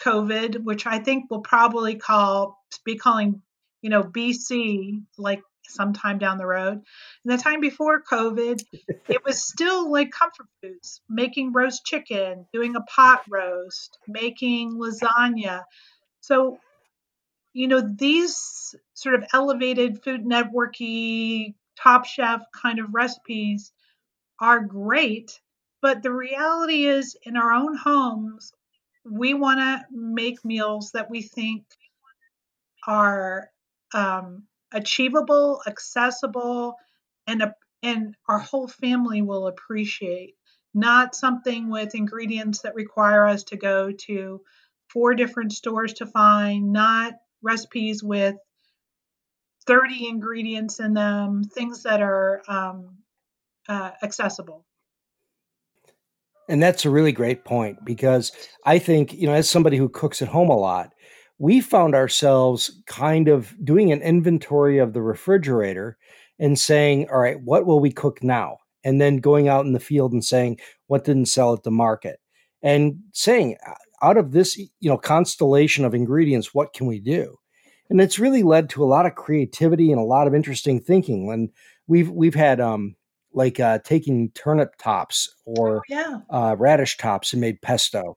[0.00, 3.42] COVID, which I think we'll probably call, be calling,
[3.80, 6.82] you know, BC, like sometime down the road.
[7.24, 8.62] In the time before COVID,
[9.08, 15.62] it was still like comfort foods, making roast chicken, doing a pot roast, making lasagna.
[16.20, 16.58] So,
[17.52, 23.72] you know, these sort of elevated food networky, top chef kind of recipes
[24.40, 25.40] are great.
[25.82, 28.52] But the reality is, in our own homes,
[29.04, 31.64] we want to make meals that we think
[32.86, 33.50] are
[33.94, 36.74] um, achievable, accessible,
[37.26, 40.34] and a, and our whole family will appreciate.
[40.74, 44.40] Not something with ingredients that require us to go to
[44.90, 48.36] four different stores to find, not recipes with
[49.66, 52.98] 30 ingredients in them, things that are um,
[53.68, 54.64] uh, accessible.
[56.48, 58.30] And that's a really great point because
[58.64, 60.94] I think, you know, as somebody who cooks at home a lot,
[61.38, 65.98] we found ourselves kind of doing an inventory of the refrigerator
[66.38, 68.58] and saying, all right, what will we cook now?
[68.84, 72.20] And then going out in the field and saying, what didn't sell at the market?
[72.62, 73.56] And saying,
[74.02, 77.36] out of this, you know, constellation of ingredients, what can we do?
[77.90, 81.26] And it's really led to a lot of creativity and a lot of interesting thinking.
[81.26, 81.50] When
[81.86, 82.96] we've we've had um
[83.32, 86.18] like uh, taking turnip tops or oh, yeah.
[86.30, 88.16] uh, radish tops and made pesto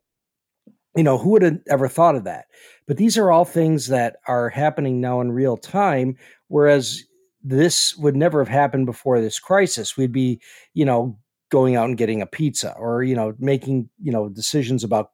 [0.96, 2.46] you know who would have ever thought of that
[2.88, 6.16] but these are all things that are happening now in real time
[6.48, 7.04] whereas
[7.44, 9.96] this would never have happened before this crisis.
[9.96, 10.42] We'd be,
[10.74, 11.18] you know,
[11.50, 15.12] going out and getting a pizza or, you know, making, you know, decisions about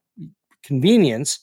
[0.64, 1.40] convenience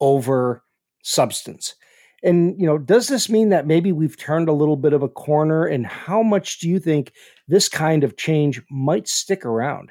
[0.00, 0.62] over
[1.02, 1.74] substance.
[2.22, 5.08] And, you know, does this mean that maybe we've turned a little bit of a
[5.08, 5.64] corner?
[5.64, 7.12] And how much do you think
[7.48, 9.90] this kind of change might stick around?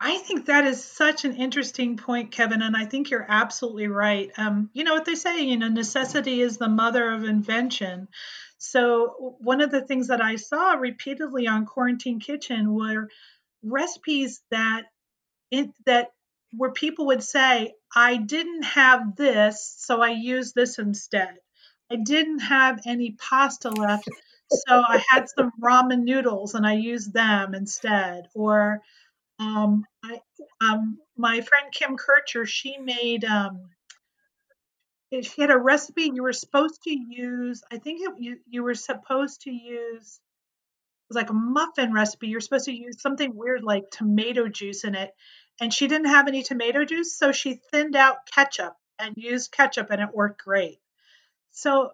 [0.00, 4.30] I think that is such an interesting point, Kevin, and I think you're absolutely right.
[4.36, 8.08] Um, you know what they say, you know, necessity is the mother of invention.
[8.58, 13.08] So one of the things that I saw repeatedly on Quarantine Kitchen were
[13.62, 14.84] recipes that
[15.86, 16.12] that
[16.52, 21.38] where people would say, I didn't have this, so I used this instead.
[21.90, 24.08] I didn't have any pasta left,
[24.50, 28.28] so I had some ramen noodles and I used them instead.
[28.34, 28.80] Or
[29.38, 30.20] um, I,
[30.60, 33.70] um, my friend Kim Kircher, she made um,
[35.10, 37.62] she had a recipe you were supposed to use.
[37.72, 40.20] I think it, you you were supposed to use
[41.08, 42.28] it was like a muffin recipe.
[42.28, 45.10] You're supposed to use something weird like tomato juice in it,
[45.60, 49.90] and she didn't have any tomato juice, so she thinned out ketchup and used ketchup,
[49.90, 50.78] and it worked great.
[51.52, 51.92] So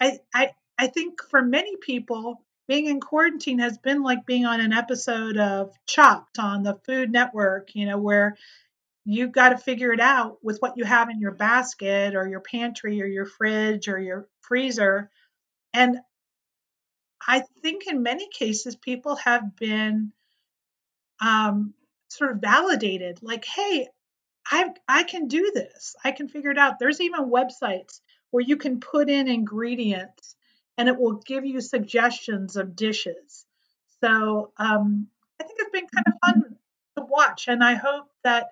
[0.00, 4.60] I I I think for many people, being in quarantine has been like being on
[4.60, 8.36] an episode of Chopped on the Food Network, you know, where
[9.04, 12.40] you've got to figure it out with what you have in your basket or your
[12.40, 15.10] pantry or your fridge or your freezer.
[15.74, 15.98] And
[17.26, 20.12] I think in many cases, people have been
[21.20, 21.74] um,
[22.08, 23.88] sort of validated like, hey,
[24.46, 25.96] I, I can do this.
[26.04, 26.78] I can figure it out.
[26.78, 28.00] There's even websites
[28.30, 30.36] where you can put in ingredients
[30.76, 33.46] and it will give you suggestions of dishes.
[34.02, 35.08] So um,
[35.40, 36.56] I think it's been kind of fun
[36.98, 37.48] to watch.
[37.48, 38.48] And I hope that,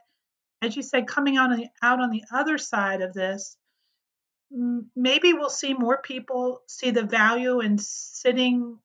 [0.60, 3.56] as you say, coming out on the, out on the other side of this,
[4.94, 8.78] maybe we'll see more people see the value in sitting,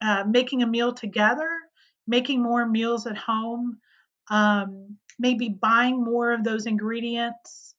[0.00, 1.48] uh, making a meal together,
[2.06, 3.78] making more meals at home,
[4.30, 7.74] um, maybe buying more of those ingredients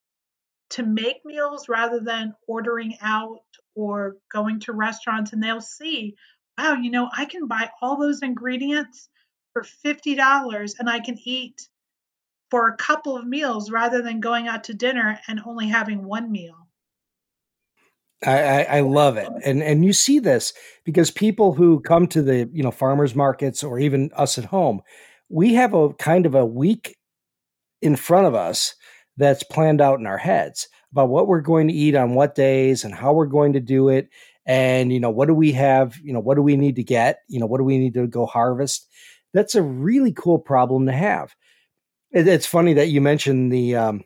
[0.72, 3.44] to make meals rather than ordering out
[3.76, 6.16] or going to restaurants and they'll see,
[6.58, 9.10] wow, you know, I can buy all those ingredients
[9.54, 11.68] for $50 and I can eat
[12.50, 16.32] for a couple of meals rather than going out to dinner and only having one
[16.32, 16.56] meal.
[18.26, 20.54] I, I, love it, and and you see this
[20.84, 24.82] because people who come to the you know farmers markets or even us at home,
[25.30, 26.96] we have a kind of a week
[27.82, 28.74] in front of us
[29.18, 32.86] that's planned out in our heads about what we're going to eat on what days
[32.86, 34.08] and how we're going to do it.
[34.46, 37.20] And you know what do we have you know what do we need to get?
[37.28, 38.88] You know what do we need to go harvest?
[39.34, 41.36] That's a really cool problem to have.
[42.14, 44.04] It, it's funny that you mentioned the um,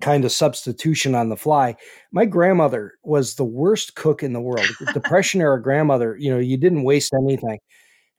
[0.00, 1.74] kind of substitution on the fly.
[2.12, 4.68] My grandmother was the worst cook in the world.
[4.94, 7.58] Depression era grandmother you know you didn't waste anything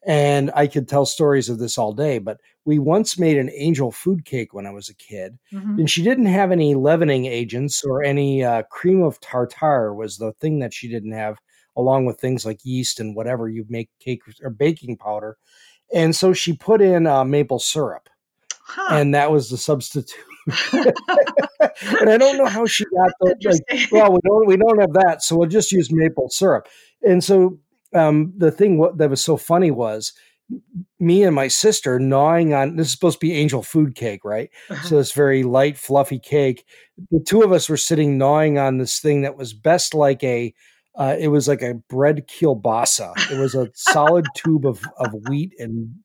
[0.05, 3.91] and I could tell stories of this all day, but we once made an angel
[3.91, 5.79] food cake when I was a kid, mm-hmm.
[5.79, 10.33] and she didn't have any leavening agents or any uh, cream of tartar was the
[10.33, 11.37] thing that she didn't have,
[11.75, 15.37] along with things like yeast and whatever you make cake or baking powder.
[15.93, 18.09] And so she put in uh, maple syrup,
[18.49, 18.95] huh.
[18.95, 20.17] and that was the substitute.
[20.73, 23.35] and I don't know how she got the
[23.69, 23.91] like.
[23.91, 26.67] Well, we don't we don't have that, so we'll just use maple syrup.
[27.03, 27.59] And so
[27.93, 30.13] um, the thing what, that was so funny was
[30.99, 34.49] me and my sister gnawing on this is supposed to be angel food cake, right?
[34.69, 34.87] Uh-huh.
[34.87, 36.65] So this very light, fluffy cake.
[37.09, 40.53] The two of us were sitting gnawing on this thing that was best like a
[40.95, 43.13] uh, it was like a bread kielbasa.
[43.31, 45.95] It was a solid tube of of wheat and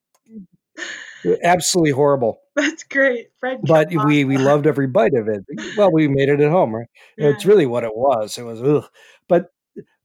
[1.42, 2.40] absolutely horrible.
[2.54, 3.60] That's great, bread.
[3.62, 4.06] But kielbasa.
[4.06, 5.44] we we loved every bite of it.
[5.76, 6.88] Well, we made it at home, right?
[7.18, 7.28] Yeah.
[7.28, 8.36] It's really what it was.
[8.38, 8.88] It was, ugh.
[9.28, 9.50] but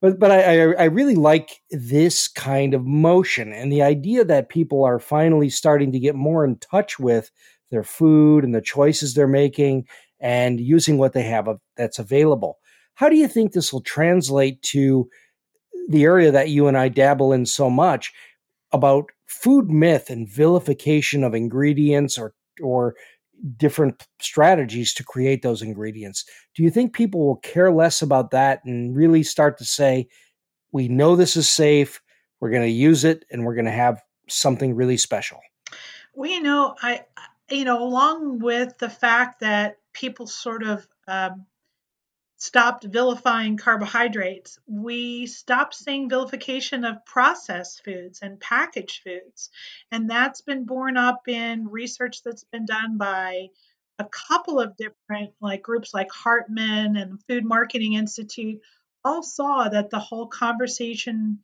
[0.01, 4.83] but but I, I really like this kind of motion and the idea that people
[4.83, 7.31] are finally starting to get more in touch with
[7.69, 9.85] their food and the choices they're making
[10.19, 11.47] and using what they have
[11.77, 12.57] that's available.
[12.95, 15.09] How do you think this will translate to
[15.87, 18.11] the area that you and I dabble in so much
[18.71, 22.95] about food myth and vilification of ingredients or or
[23.57, 26.25] different strategies to create those ingredients.
[26.55, 30.07] Do you think people will care less about that and really start to say,
[30.71, 32.01] we know this is safe,
[32.39, 35.39] we're going to use it, and we're going to have something really special?
[36.13, 37.05] Well, you know, I,
[37.49, 41.45] you know, along with the fact that people sort of um,
[42.41, 49.51] stopped vilifying carbohydrates, we stopped seeing vilification of processed foods and packaged foods.
[49.91, 53.49] And that's been borne up in research that's been done by
[53.99, 58.59] a couple of different like groups like Hartman and Food Marketing Institute
[59.05, 61.41] all saw that the whole conversation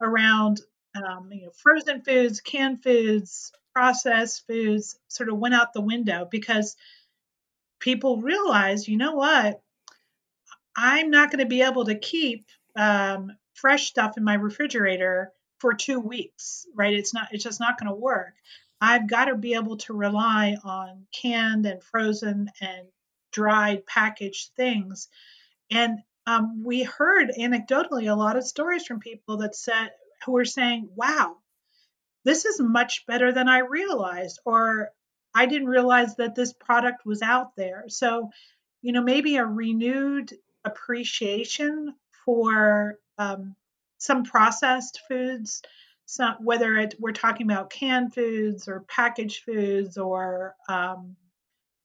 [0.00, 0.62] around
[0.94, 6.26] um, you know, frozen foods, canned foods, processed foods sort of went out the window
[6.30, 6.74] because
[7.80, 9.60] people realized, you know what,
[10.76, 12.46] I'm not going to be able to keep
[12.76, 16.94] um, fresh stuff in my refrigerator for two weeks, right?
[16.94, 18.34] It's not, it's just not going to work.
[18.80, 22.88] I've got to be able to rely on canned and frozen and
[23.32, 25.08] dried packaged things.
[25.70, 29.90] And um, we heard anecdotally a lot of stories from people that said
[30.24, 31.38] who were saying, "Wow,
[32.24, 34.90] this is much better than I realized," or
[35.34, 38.30] "I didn't realize that this product was out there." So,
[38.82, 40.32] you know, maybe a renewed
[40.64, 41.94] appreciation
[42.24, 43.54] for um,
[43.98, 45.62] some processed foods,
[46.06, 51.16] some, whether it, we're talking about canned foods or packaged foods or um,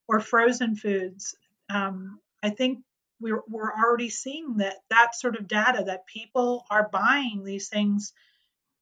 [0.08, 1.36] or frozen foods.
[1.70, 2.80] Um, I think
[3.20, 8.14] we're, we're already seeing that that sort of data that people are buying these things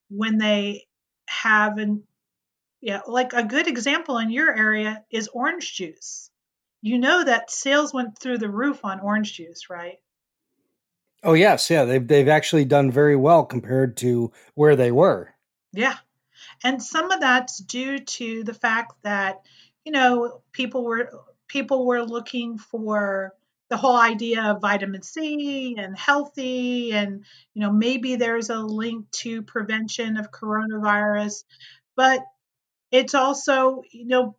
[0.10, 0.86] when they
[1.28, 2.04] have an
[2.82, 6.30] yeah like a good example in your area is orange juice
[6.86, 10.00] you know that sales went through the roof on orange juice right?
[11.24, 11.70] Oh yes.
[11.70, 15.34] Yeah they've, they've actually done very well compared to where they were.
[15.74, 15.96] Yeah.
[16.64, 19.42] And some of that's due to the fact that
[19.84, 21.12] you know people were
[21.48, 23.34] people were looking for
[23.70, 27.26] the whole idea of vitamin C and healthy, and
[27.56, 31.44] you know maybe there's a link to prevention of coronavirus,
[31.96, 32.24] but
[32.92, 34.36] it's also you know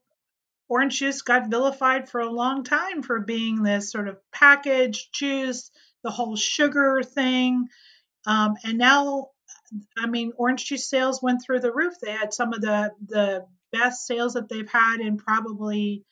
[0.69, 5.71] orange juice got vilified for a long time for being this sort of packaged juice,
[6.03, 7.69] the whole sugar thing,
[8.27, 9.29] um, and now
[9.97, 11.95] I mean orange juice sales went through the roof.
[12.01, 16.05] They had some of the the best sales that they've had in probably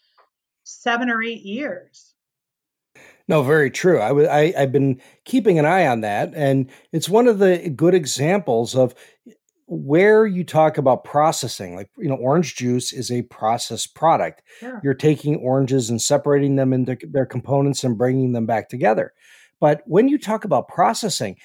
[0.65, 2.15] seven or eight years.
[3.27, 4.01] No, very true.
[4.01, 7.71] I, w- I I've been keeping an eye on that, and it's one of the
[7.71, 8.95] good examples of
[9.67, 11.75] where you talk about processing.
[11.75, 14.43] Like you know, orange juice is a processed product.
[14.61, 14.81] Sure.
[14.85, 19.13] You're taking oranges and separating them into their components and bringing them back together.
[19.61, 21.37] But when you talk about processing,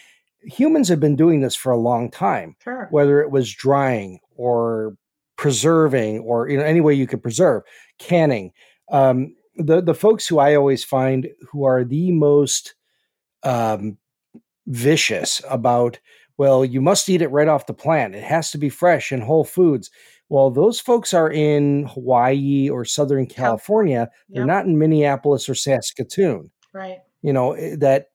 [0.42, 2.56] humans have been doing this for a long time.
[2.64, 2.88] Sure.
[2.92, 4.96] Whether it was drying or
[5.38, 7.64] preserving or you know any way you could preserve,
[7.98, 8.52] canning.
[8.92, 12.76] Um, the the folks who I always find who are the most
[13.44, 13.98] um,
[14.68, 16.00] vicious about
[16.40, 18.16] well, you must eat it right off the plant.
[18.16, 19.92] It has to be fresh and whole foods.
[20.30, 24.10] Well, those folks are in Hawaii or Southern California.
[24.10, 24.10] Yep.
[24.30, 26.50] They're not in Minneapolis or Saskatoon.
[26.74, 27.00] Right.
[27.24, 28.12] You know eh, that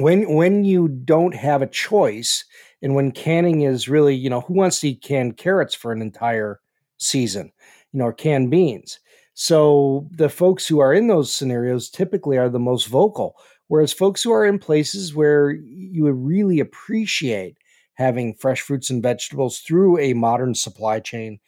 [0.00, 2.44] when when you don't have a choice
[2.82, 6.02] and when canning is really, you know, who wants to eat canned carrots for an
[6.02, 6.58] entire
[6.98, 7.52] season,
[7.92, 8.98] you know, or canned beans?
[9.34, 13.36] So the folks who are in those scenarios typically are the most vocal,
[13.68, 17.56] whereas folks who are in places where you would really appreciate
[17.94, 21.38] having fresh fruits and vegetables through a modern supply chain,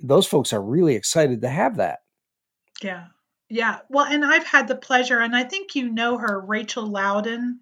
[0.00, 2.00] those folks are really excited to have that.
[2.82, 3.06] Yeah.
[3.48, 3.80] Yeah.
[3.88, 7.60] Well, and I've had the pleasure, and I think you know her, Rachel Laudan.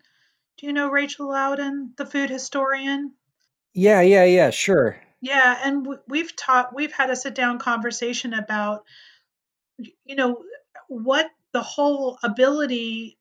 [0.59, 3.12] Do you know Rachel Laudan, the food historian?
[3.74, 5.00] Yeah, yeah, yeah, sure.
[5.20, 8.84] Yeah, and we've taught, we've had a sit down conversation about
[10.05, 10.42] you know,
[10.88, 13.18] what the whole ability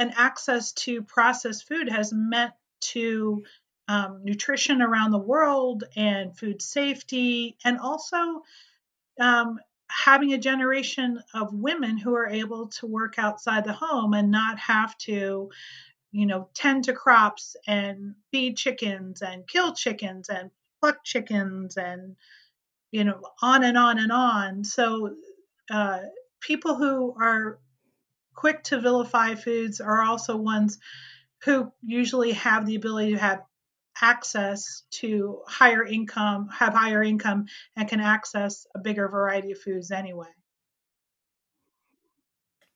[0.00, 3.44] and access to processed food has meant to
[3.86, 8.16] um, nutrition around the world and food safety, and also
[9.20, 14.30] um, having a generation of women who are able to work outside the home and
[14.30, 15.50] not have to,
[16.12, 22.16] you know, tend to crops and feed chickens and kill chickens and pluck chickens and,
[22.90, 24.64] you know, on and on and on.
[24.64, 25.14] So
[25.70, 25.98] uh,
[26.40, 27.58] people who are
[28.40, 30.78] quick to vilify foods are also ones
[31.44, 33.42] who usually have the ability to have
[34.00, 37.44] access to higher income, have higher income,
[37.76, 40.26] and can access a bigger variety of foods anyway.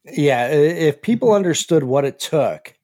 [0.05, 2.75] Yeah, if people understood what it took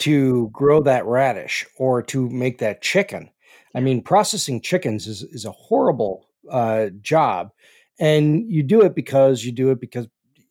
[0.00, 3.30] to grow that radish or to make that chicken,
[3.72, 7.52] I mean, processing chickens is, is a horrible uh, job
[8.00, 10.08] and you do it because you do it because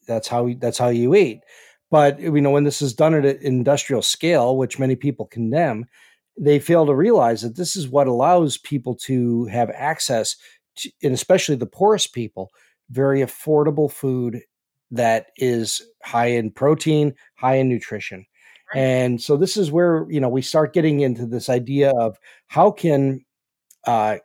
[0.08, 1.42] that's how that's how you eat.
[1.92, 5.86] But you know when this is done at an industrial scale, which many people condemn,
[6.38, 10.36] they fail to realize that this is what allows people to have access,
[10.78, 12.52] to, and especially the poorest people,
[12.90, 14.42] very affordable food
[14.92, 18.26] that is high in protein, high in nutrition.
[18.74, 18.82] Right.
[18.82, 22.18] And so this is where you know we start getting into this idea of
[22.48, 23.24] how can
[23.86, 24.18] uh,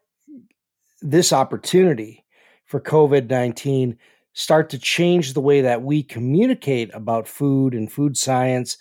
[1.03, 2.25] this opportunity
[2.65, 3.99] for COVID 19
[4.41, 8.79] start to change the way that we communicate about food and food science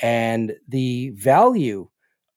[0.00, 1.88] and the value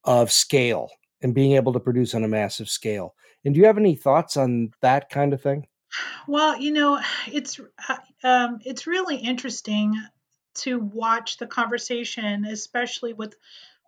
[0.02, 0.90] of scale
[1.22, 3.14] and being able to produce on a massive scale.
[3.44, 5.68] And do you have any thoughts on that kind of thing?
[6.26, 9.94] Well, you know, it's uh, um, it's really interesting
[10.56, 13.36] to watch the conversation, especially with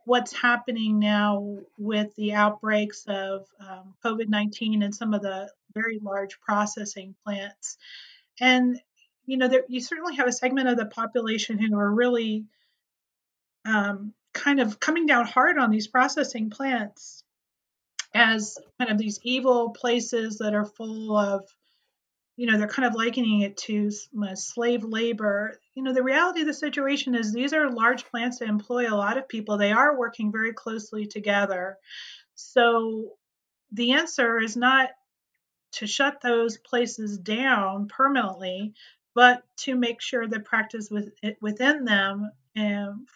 [0.05, 5.99] what's happening now with the outbreaks of um, COVID 19 and some of the very
[6.01, 7.79] large processing plants.
[8.41, 8.81] And,
[9.25, 12.45] you know, there, you certainly have a segment of the population who are really
[13.65, 17.23] um, kind of coming down hard on these processing plants
[18.15, 21.45] as kind of these evil places that are full of
[22.37, 23.91] you know they're kind of likening it to
[24.35, 25.59] slave labor.
[25.75, 28.95] You know the reality of the situation is these are large plants that employ a
[28.95, 29.57] lot of people.
[29.57, 31.79] They are working very closely together.
[32.35, 33.13] So
[33.73, 34.91] the answer is not
[35.77, 38.75] to shut those places down permanently
[39.17, 41.09] but to make sure the practice with,
[41.41, 43.09] within them and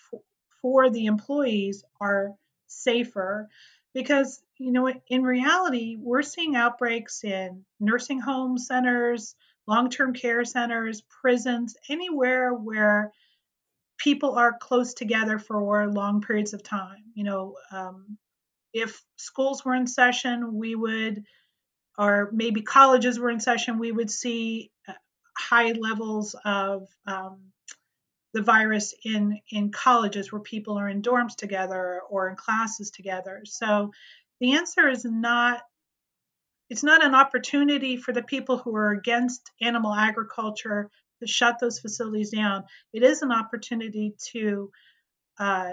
[0.62, 2.32] for the employees are
[2.66, 3.48] safer.
[3.92, 9.34] Because you know in reality we're seeing outbreaks in nursing home centers
[9.66, 13.12] long-term care centers prisons anywhere where
[13.98, 17.04] people are close together for long periods of time.
[17.14, 18.16] You know um,
[18.72, 21.24] if schools were in session we would
[22.01, 24.94] or maybe colleges were in session we would see uh,
[25.36, 27.38] high levels of um,
[28.32, 33.42] the virus in in colleges where people are in dorms together or in classes together.
[33.44, 33.92] So
[34.40, 35.61] the answer is not
[36.70, 40.88] it's not an opportunity for the people who are against animal agriculture
[41.20, 42.64] to shut those facilities down.
[42.92, 44.70] It is an opportunity to
[45.38, 45.72] uh,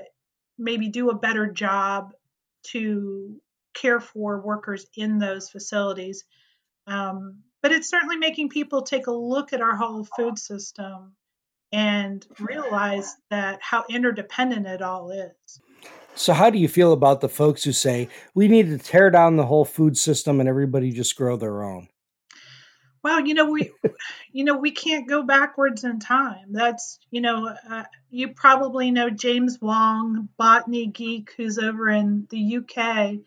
[0.57, 2.13] maybe do a better job
[2.71, 3.39] to
[3.79, 6.25] care for workers in those facilities
[6.87, 11.13] um, but it's certainly making people take a look at our whole food system
[11.73, 15.59] and realize that how interdependent it all is.
[16.15, 19.35] So, how do you feel about the folks who say we need to tear down
[19.35, 21.89] the whole food system and everybody just grow their own?
[23.03, 23.71] Well, you know we,
[24.31, 26.53] you know we can't go backwards in time.
[26.53, 32.57] That's you know uh, you probably know James Wong, botany geek, who's over in the
[32.57, 33.17] UK,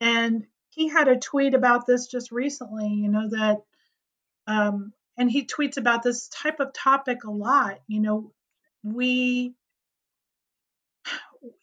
[0.00, 2.88] and he had a tweet about this just recently.
[2.88, 3.62] You know that
[4.46, 8.32] um, and he tweets about this type of topic a lot you know
[8.82, 9.54] we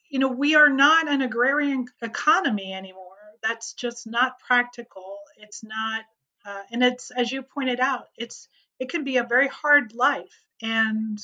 [0.10, 6.04] you know we are not an agrarian economy anymore that's just not practical it's not
[6.46, 8.48] uh, and it's as you pointed out it's
[8.80, 11.20] it can be a very hard life and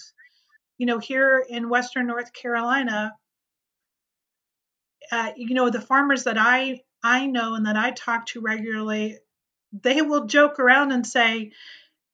[0.77, 3.13] you know here in western north carolina
[5.11, 9.17] uh, you know the farmers that i i know and that i talk to regularly
[9.81, 11.51] they will joke around and say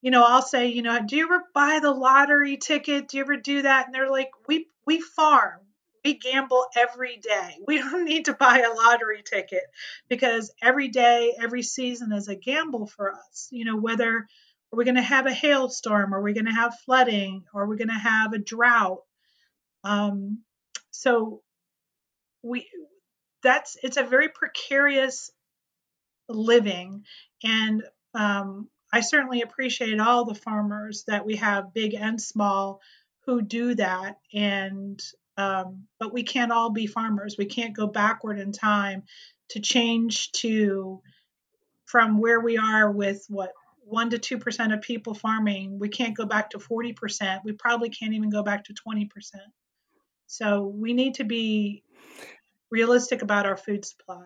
[0.01, 3.09] you know, I'll say, you know, do you ever buy the lottery ticket?
[3.09, 3.85] Do you ever do that?
[3.85, 5.59] And they're like, we we farm.
[6.05, 7.57] We gamble every day.
[7.67, 9.63] We don't need to buy a lottery ticket
[10.07, 13.49] because every day, every season is a gamble for us.
[13.51, 14.25] You know, whether
[14.71, 16.13] we're we going to have a hailstorm?
[16.13, 17.43] Are we going to have flooding?
[17.53, 19.01] Are we going to have a drought?
[19.83, 20.43] Um,
[20.91, 21.41] so
[22.43, 22.67] we
[23.43, 25.31] that's it's a very precarious
[26.27, 27.03] living
[27.43, 27.83] and
[28.13, 32.81] um, I certainly appreciate all the farmers that we have, big and small,
[33.25, 34.17] who do that.
[34.33, 34.99] And
[35.37, 37.35] um, but we can't all be farmers.
[37.37, 39.03] We can't go backward in time
[39.49, 41.01] to change to
[41.85, 45.79] from where we are with what one to two percent of people farming.
[45.79, 47.41] We can't go back to forty percent.
[47.45, 49.51] We probably can't even go back to twenty percent.
[50.27, 51.83] So we need to be
[52.72, 54.24] realistic about our food supply.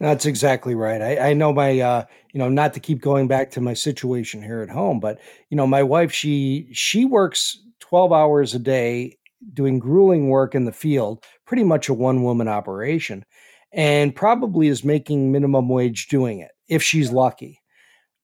[0.00, 1.00] That's exactly right.
[1.00, 4.42] I, I know my, uh, you know, not to keep going back to my situation
[4.42, 5.20] here at home, but
[5.50, 9.16] you know, my wife, she she works twelve hours a day
[9.52, 13.24] doing grueling work in the field, pretty much a one woman operation,
[13.72, 17.60] and probably is making minimum wage doing it if she's lucky.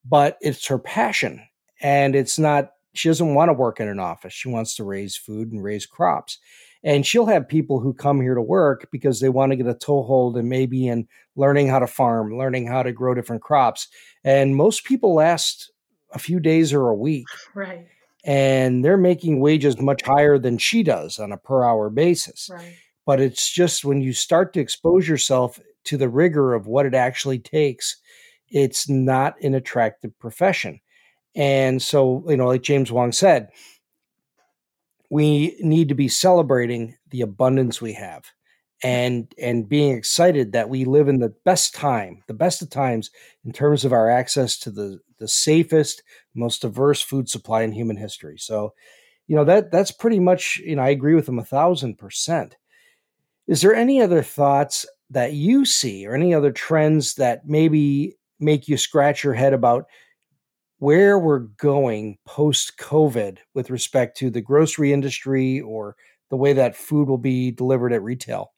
[0.03, 1.41] But it's her passion,
[1.79, 2.71] and it's not.
[2.93, 4.33] She doesn't want to work in an office.
[4.33, 6.37] She wants to raise food and raise crops.
[6.83, 9.75] And she'll have people who come here to work because they want to get a
[9.75, 13.87] toehold and maybe in learning how to farm, learning how to grow different crops.
[14.23, 15.71] And most people last
[16.11, 17.27] a few days or a week.
[17.53, 17.87] Right.
[18.23, 22.49] And they're making wages much higher than she does on a per hour basis.
[22.51, 22.75] Right.
[23.03, 26.93] But it's just when you start to expose yourself to the rigor of what it
[26.93, 27.97] actually takes,
[28.47, 30.81] it's not an attractive profession.
[31.35, 33.49] And so, you know, like James Wong said,
[35.11, 38.31] we need to be celebrating the abundance we have
[38.81, 43.11] and and being excited that we live in the best time the best of times
[43.45, 46.01] in terms of our access to the the safest
[46.33, 48.37] most diverse food supply in human history.
[48.39, 48.73] So
[49.27, 52.57] you know that that's pretty much you know i agree with them a thousand percent.
[53.47, 58.67] Is there any other thoughts that you see or any other trends that maybe make
[58.67, 59.85] you scratch your head about
[60.81, 65.95] where we're going post COVID with respect to the grocery industry or
[66.31, 68.51] the way that food will be delivered at retail?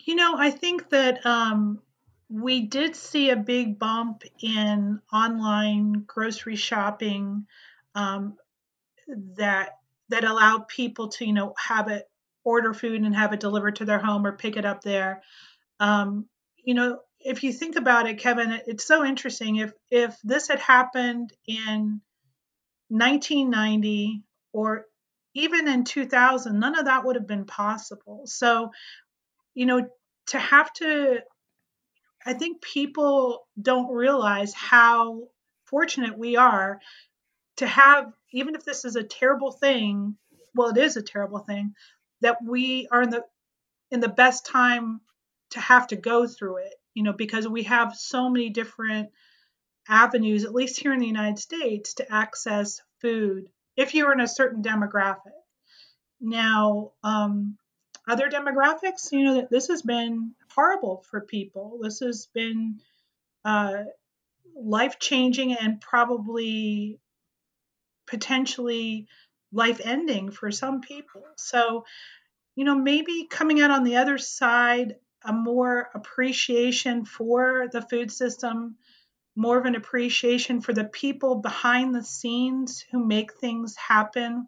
[0.00, 1.80] You know, I think that um,
[2.28, 7.46] we did see a big bump in online grocery shopping
[7.94, 8.36] um,
[9.36, 12.10] that that allowed people to, you know, have it
[12.42, 15.22] order food and have it delivered to their home or pick it up there.
[15.78, 16.26] Um,
[16.64, 19.56] you know, if you think about it, Kevin, it's so interesting.
[19.56, 22.00] If if this had happened in
[22.88, 24.86] 1990 or
[25.34, 28.22] even in 2000, none of that would have been possible.
[28.26, 28.70] So,
[29.54, 29.88] you know,
[30.28, 31.20] to have to,
[32.26, 35.28] I think people don't realize how
[35.64, 36.80] fortunate we are
[37.56, 40.16] to have, even if this is a terrible thing,
[40.54, 41.74] well, it is a terrible thing,
[42.20, 43.24] that we are in the
[43.90, 45.00] in the best time
[45.50, 49.10] to have to go through it you know, because we have so many different
[49.88, 54.28] avenues, at least here in the United States, to access food if you're in a
[54.28, 55.32] certain demographic.
[56.20, 57.56] Now, um,
[58.08, 61.78] other demographics, you know, this has been horrible for people.
[61.82, 62.80] This has been
[63.44, 63.84] uh,
[64.56, 66.98] life changing and probably
[68.06, 69.06] potentially
[69.52, 71.22] life ending for some people.
[71.36, 71.84] So,
[72.54, 78.10] you know, maybe coming out on the other side a more appreciation for the food
[78.10, 78.76] system,
[79.36, 84.46] more of an appreciation for the people behind the scenes who make things happen,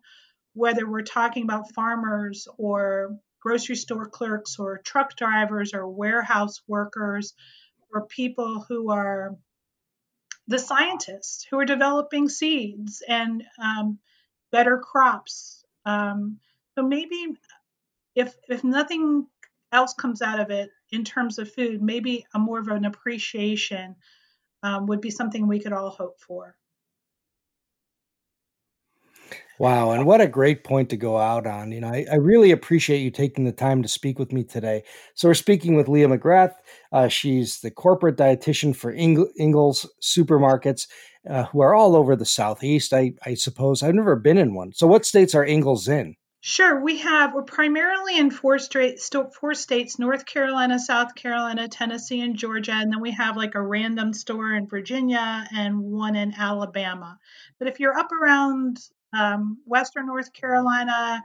[0.52, 7.34] whether we're talking about farmers or grocery store clerks or truck drivers or warehouse workers
[7.92, 9.36] or people who are
[10.48, 13.98] the scientists who are developing seeds and um,
[14.50, 15.64] better crops.
[15.86, 16.38] Um,
[16.74, 17.36] so maybe
[18.14, 19.26] if if nothing
[19.74, 23.96] else comes out of it in terms of food, maybe a more of an appreciation
[24.62, 26.56] um, would be something we could all hope for.
[29.58, 31.70] Wow, and what a great point to go out on.
[31.70, 34.82] You know, I, I, really appreciate you taking the time to speak with me today.
[35.14, 36.54] So we're speaking with Leah McGrath.
[36.90, 40.88] Uh, she's the corporate dietitian for Ing- Ingles supermarkets,
[41.30, 42.92] uh, who are all over the southeast.
[42.92, 44.72] I, I suppose I've never been in one.
[44.72, 46.16] So, what states are Ingles in?
[46.46, 47.32] Sure, we have.
[47.32, 52.72] We're primarily in four, straight, four states North Carolina, South Carolina, Tennessee, and Georgia.
[52.72, 57.18] And then we have like a random store in Virginia and one in Alabama.
[57.58, 58.78] But if you're up around
[59.18, 61.22] um, Western North Carolina,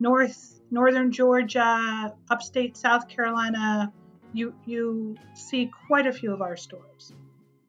[0.00, 3.92] North Northern Georgia, upstate South Carolina,
[4.32, 7.12] you, you see quite a few of our stores.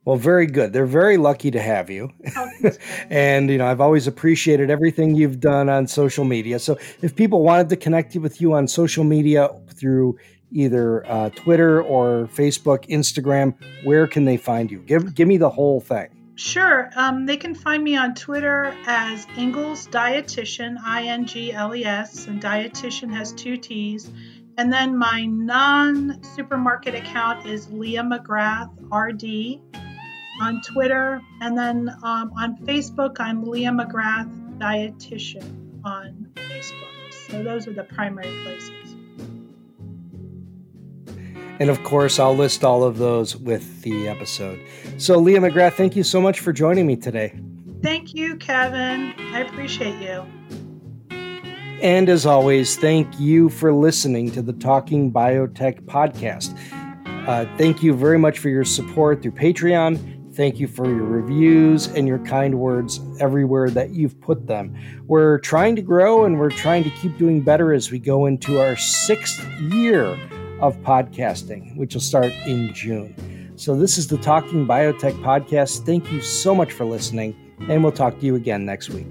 [0.06, 0.72] Well, very good.
[0.72, 2.12] They're very lucky to have you.
[2.38, 2.50] Oh,
[3.10, 6.60] and, you know, I've always appreciated everything you've done on social media.
[6.60, 10.20] So if people wanted to connect with you on social media through
[10.52, 14.80] either uh, Twitter or Facebook, Instagram, where can they find you?
[14.80, 16.10] Give, give me the whole thing.
[16.36, 16.92] Sure.
[16.96, 21.86] Um, they can find me on Twitter as Ingles Dietitian, I N G L E
[21.86, 24.12] S, and dietitian has two T's.
[24.58, 29.62] And then my non supermarket account is Leah McGrath RD
[30.42, 37.14] on Twitter, and then um, on Facebook, I'm Leah McGrath Dietitian on Facebook.
[37.30, 38.96] So those are the primary places.
[41.60, 44.60] And of course, I'll list all of those with the episode.
[44.98, 47.34] So, Leah McGrath, thank you so much for joining me today.
[47.82, 49.14] Thank you, Kevin.
[49.18, 50.26] I appreciate you.
[51.82, 56.58] And as always, thank you for listening to the Talking Biotech podcast.
[57.28, 61.88] Uh, thank you very much for your support through Patreon Thank you for your reviews
[61.88, 64.76] and your kind words everywhere that you've put them.
[65.08, 68.60] We're trying to grow and we're trying to keep doing better as we go into
[68.60, 70.18] our sixth year
[70.60, 73.54] of podcasting, which will start in June.
[73.56, 75.86] So, this is the Talking Biotech podcast.
[75.86, 77.34] Thank you so much for listening,
[77.70, 79.08] and we'll talk to you again next week.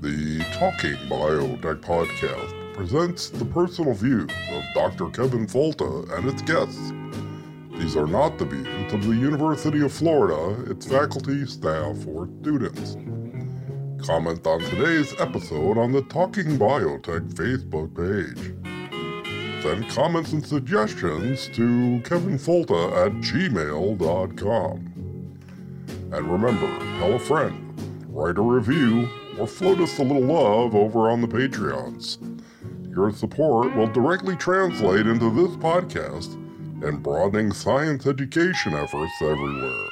[0.00, 5.10] The Talking Biotech podcast presents the personal views of Dr.
[5.10, 6.92] Kevin Folta and its guests.
[7.82, 12.96] These are not the views of the University of Florida, its faculty, staff, or students.
[14.06, 18.54] Comment on today's episode on the Talking Biotech Facebook page.
[19.64, 24.76] Send comments and suggestions to kevinfolta at gmail.com.
[26.12, 26.68] And remember,
[27.00, 29.10] tell a friend, write a review,
[29.40, 32.18] or float us a little love over on the Patreons.
[32.94, 36.38] Your support will directly translate into this podcast
[36.82, 39.88] and broadening science education efforts everywhere.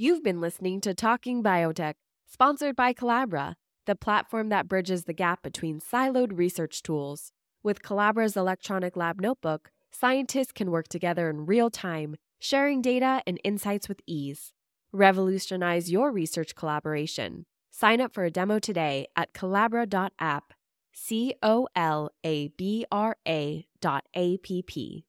[0.00, 5.42] You've been listening to Talking Biotech, sponsored by Colabra, the platform that bridges the gap
[5.42, 7.32] between siloed research tools.
[7.64, 13.40] With Colabra's electronic lab notebook, scientists can work together in real time sharing data and
[13.44, 14.52] insights with ease.
[14.92, 17.46] Revolutionize your research collaboration.
[17.70, 20.52] Sign up for a demo today at colabra.app.
[20.92, 25.07] C O L A B R A dot A P P.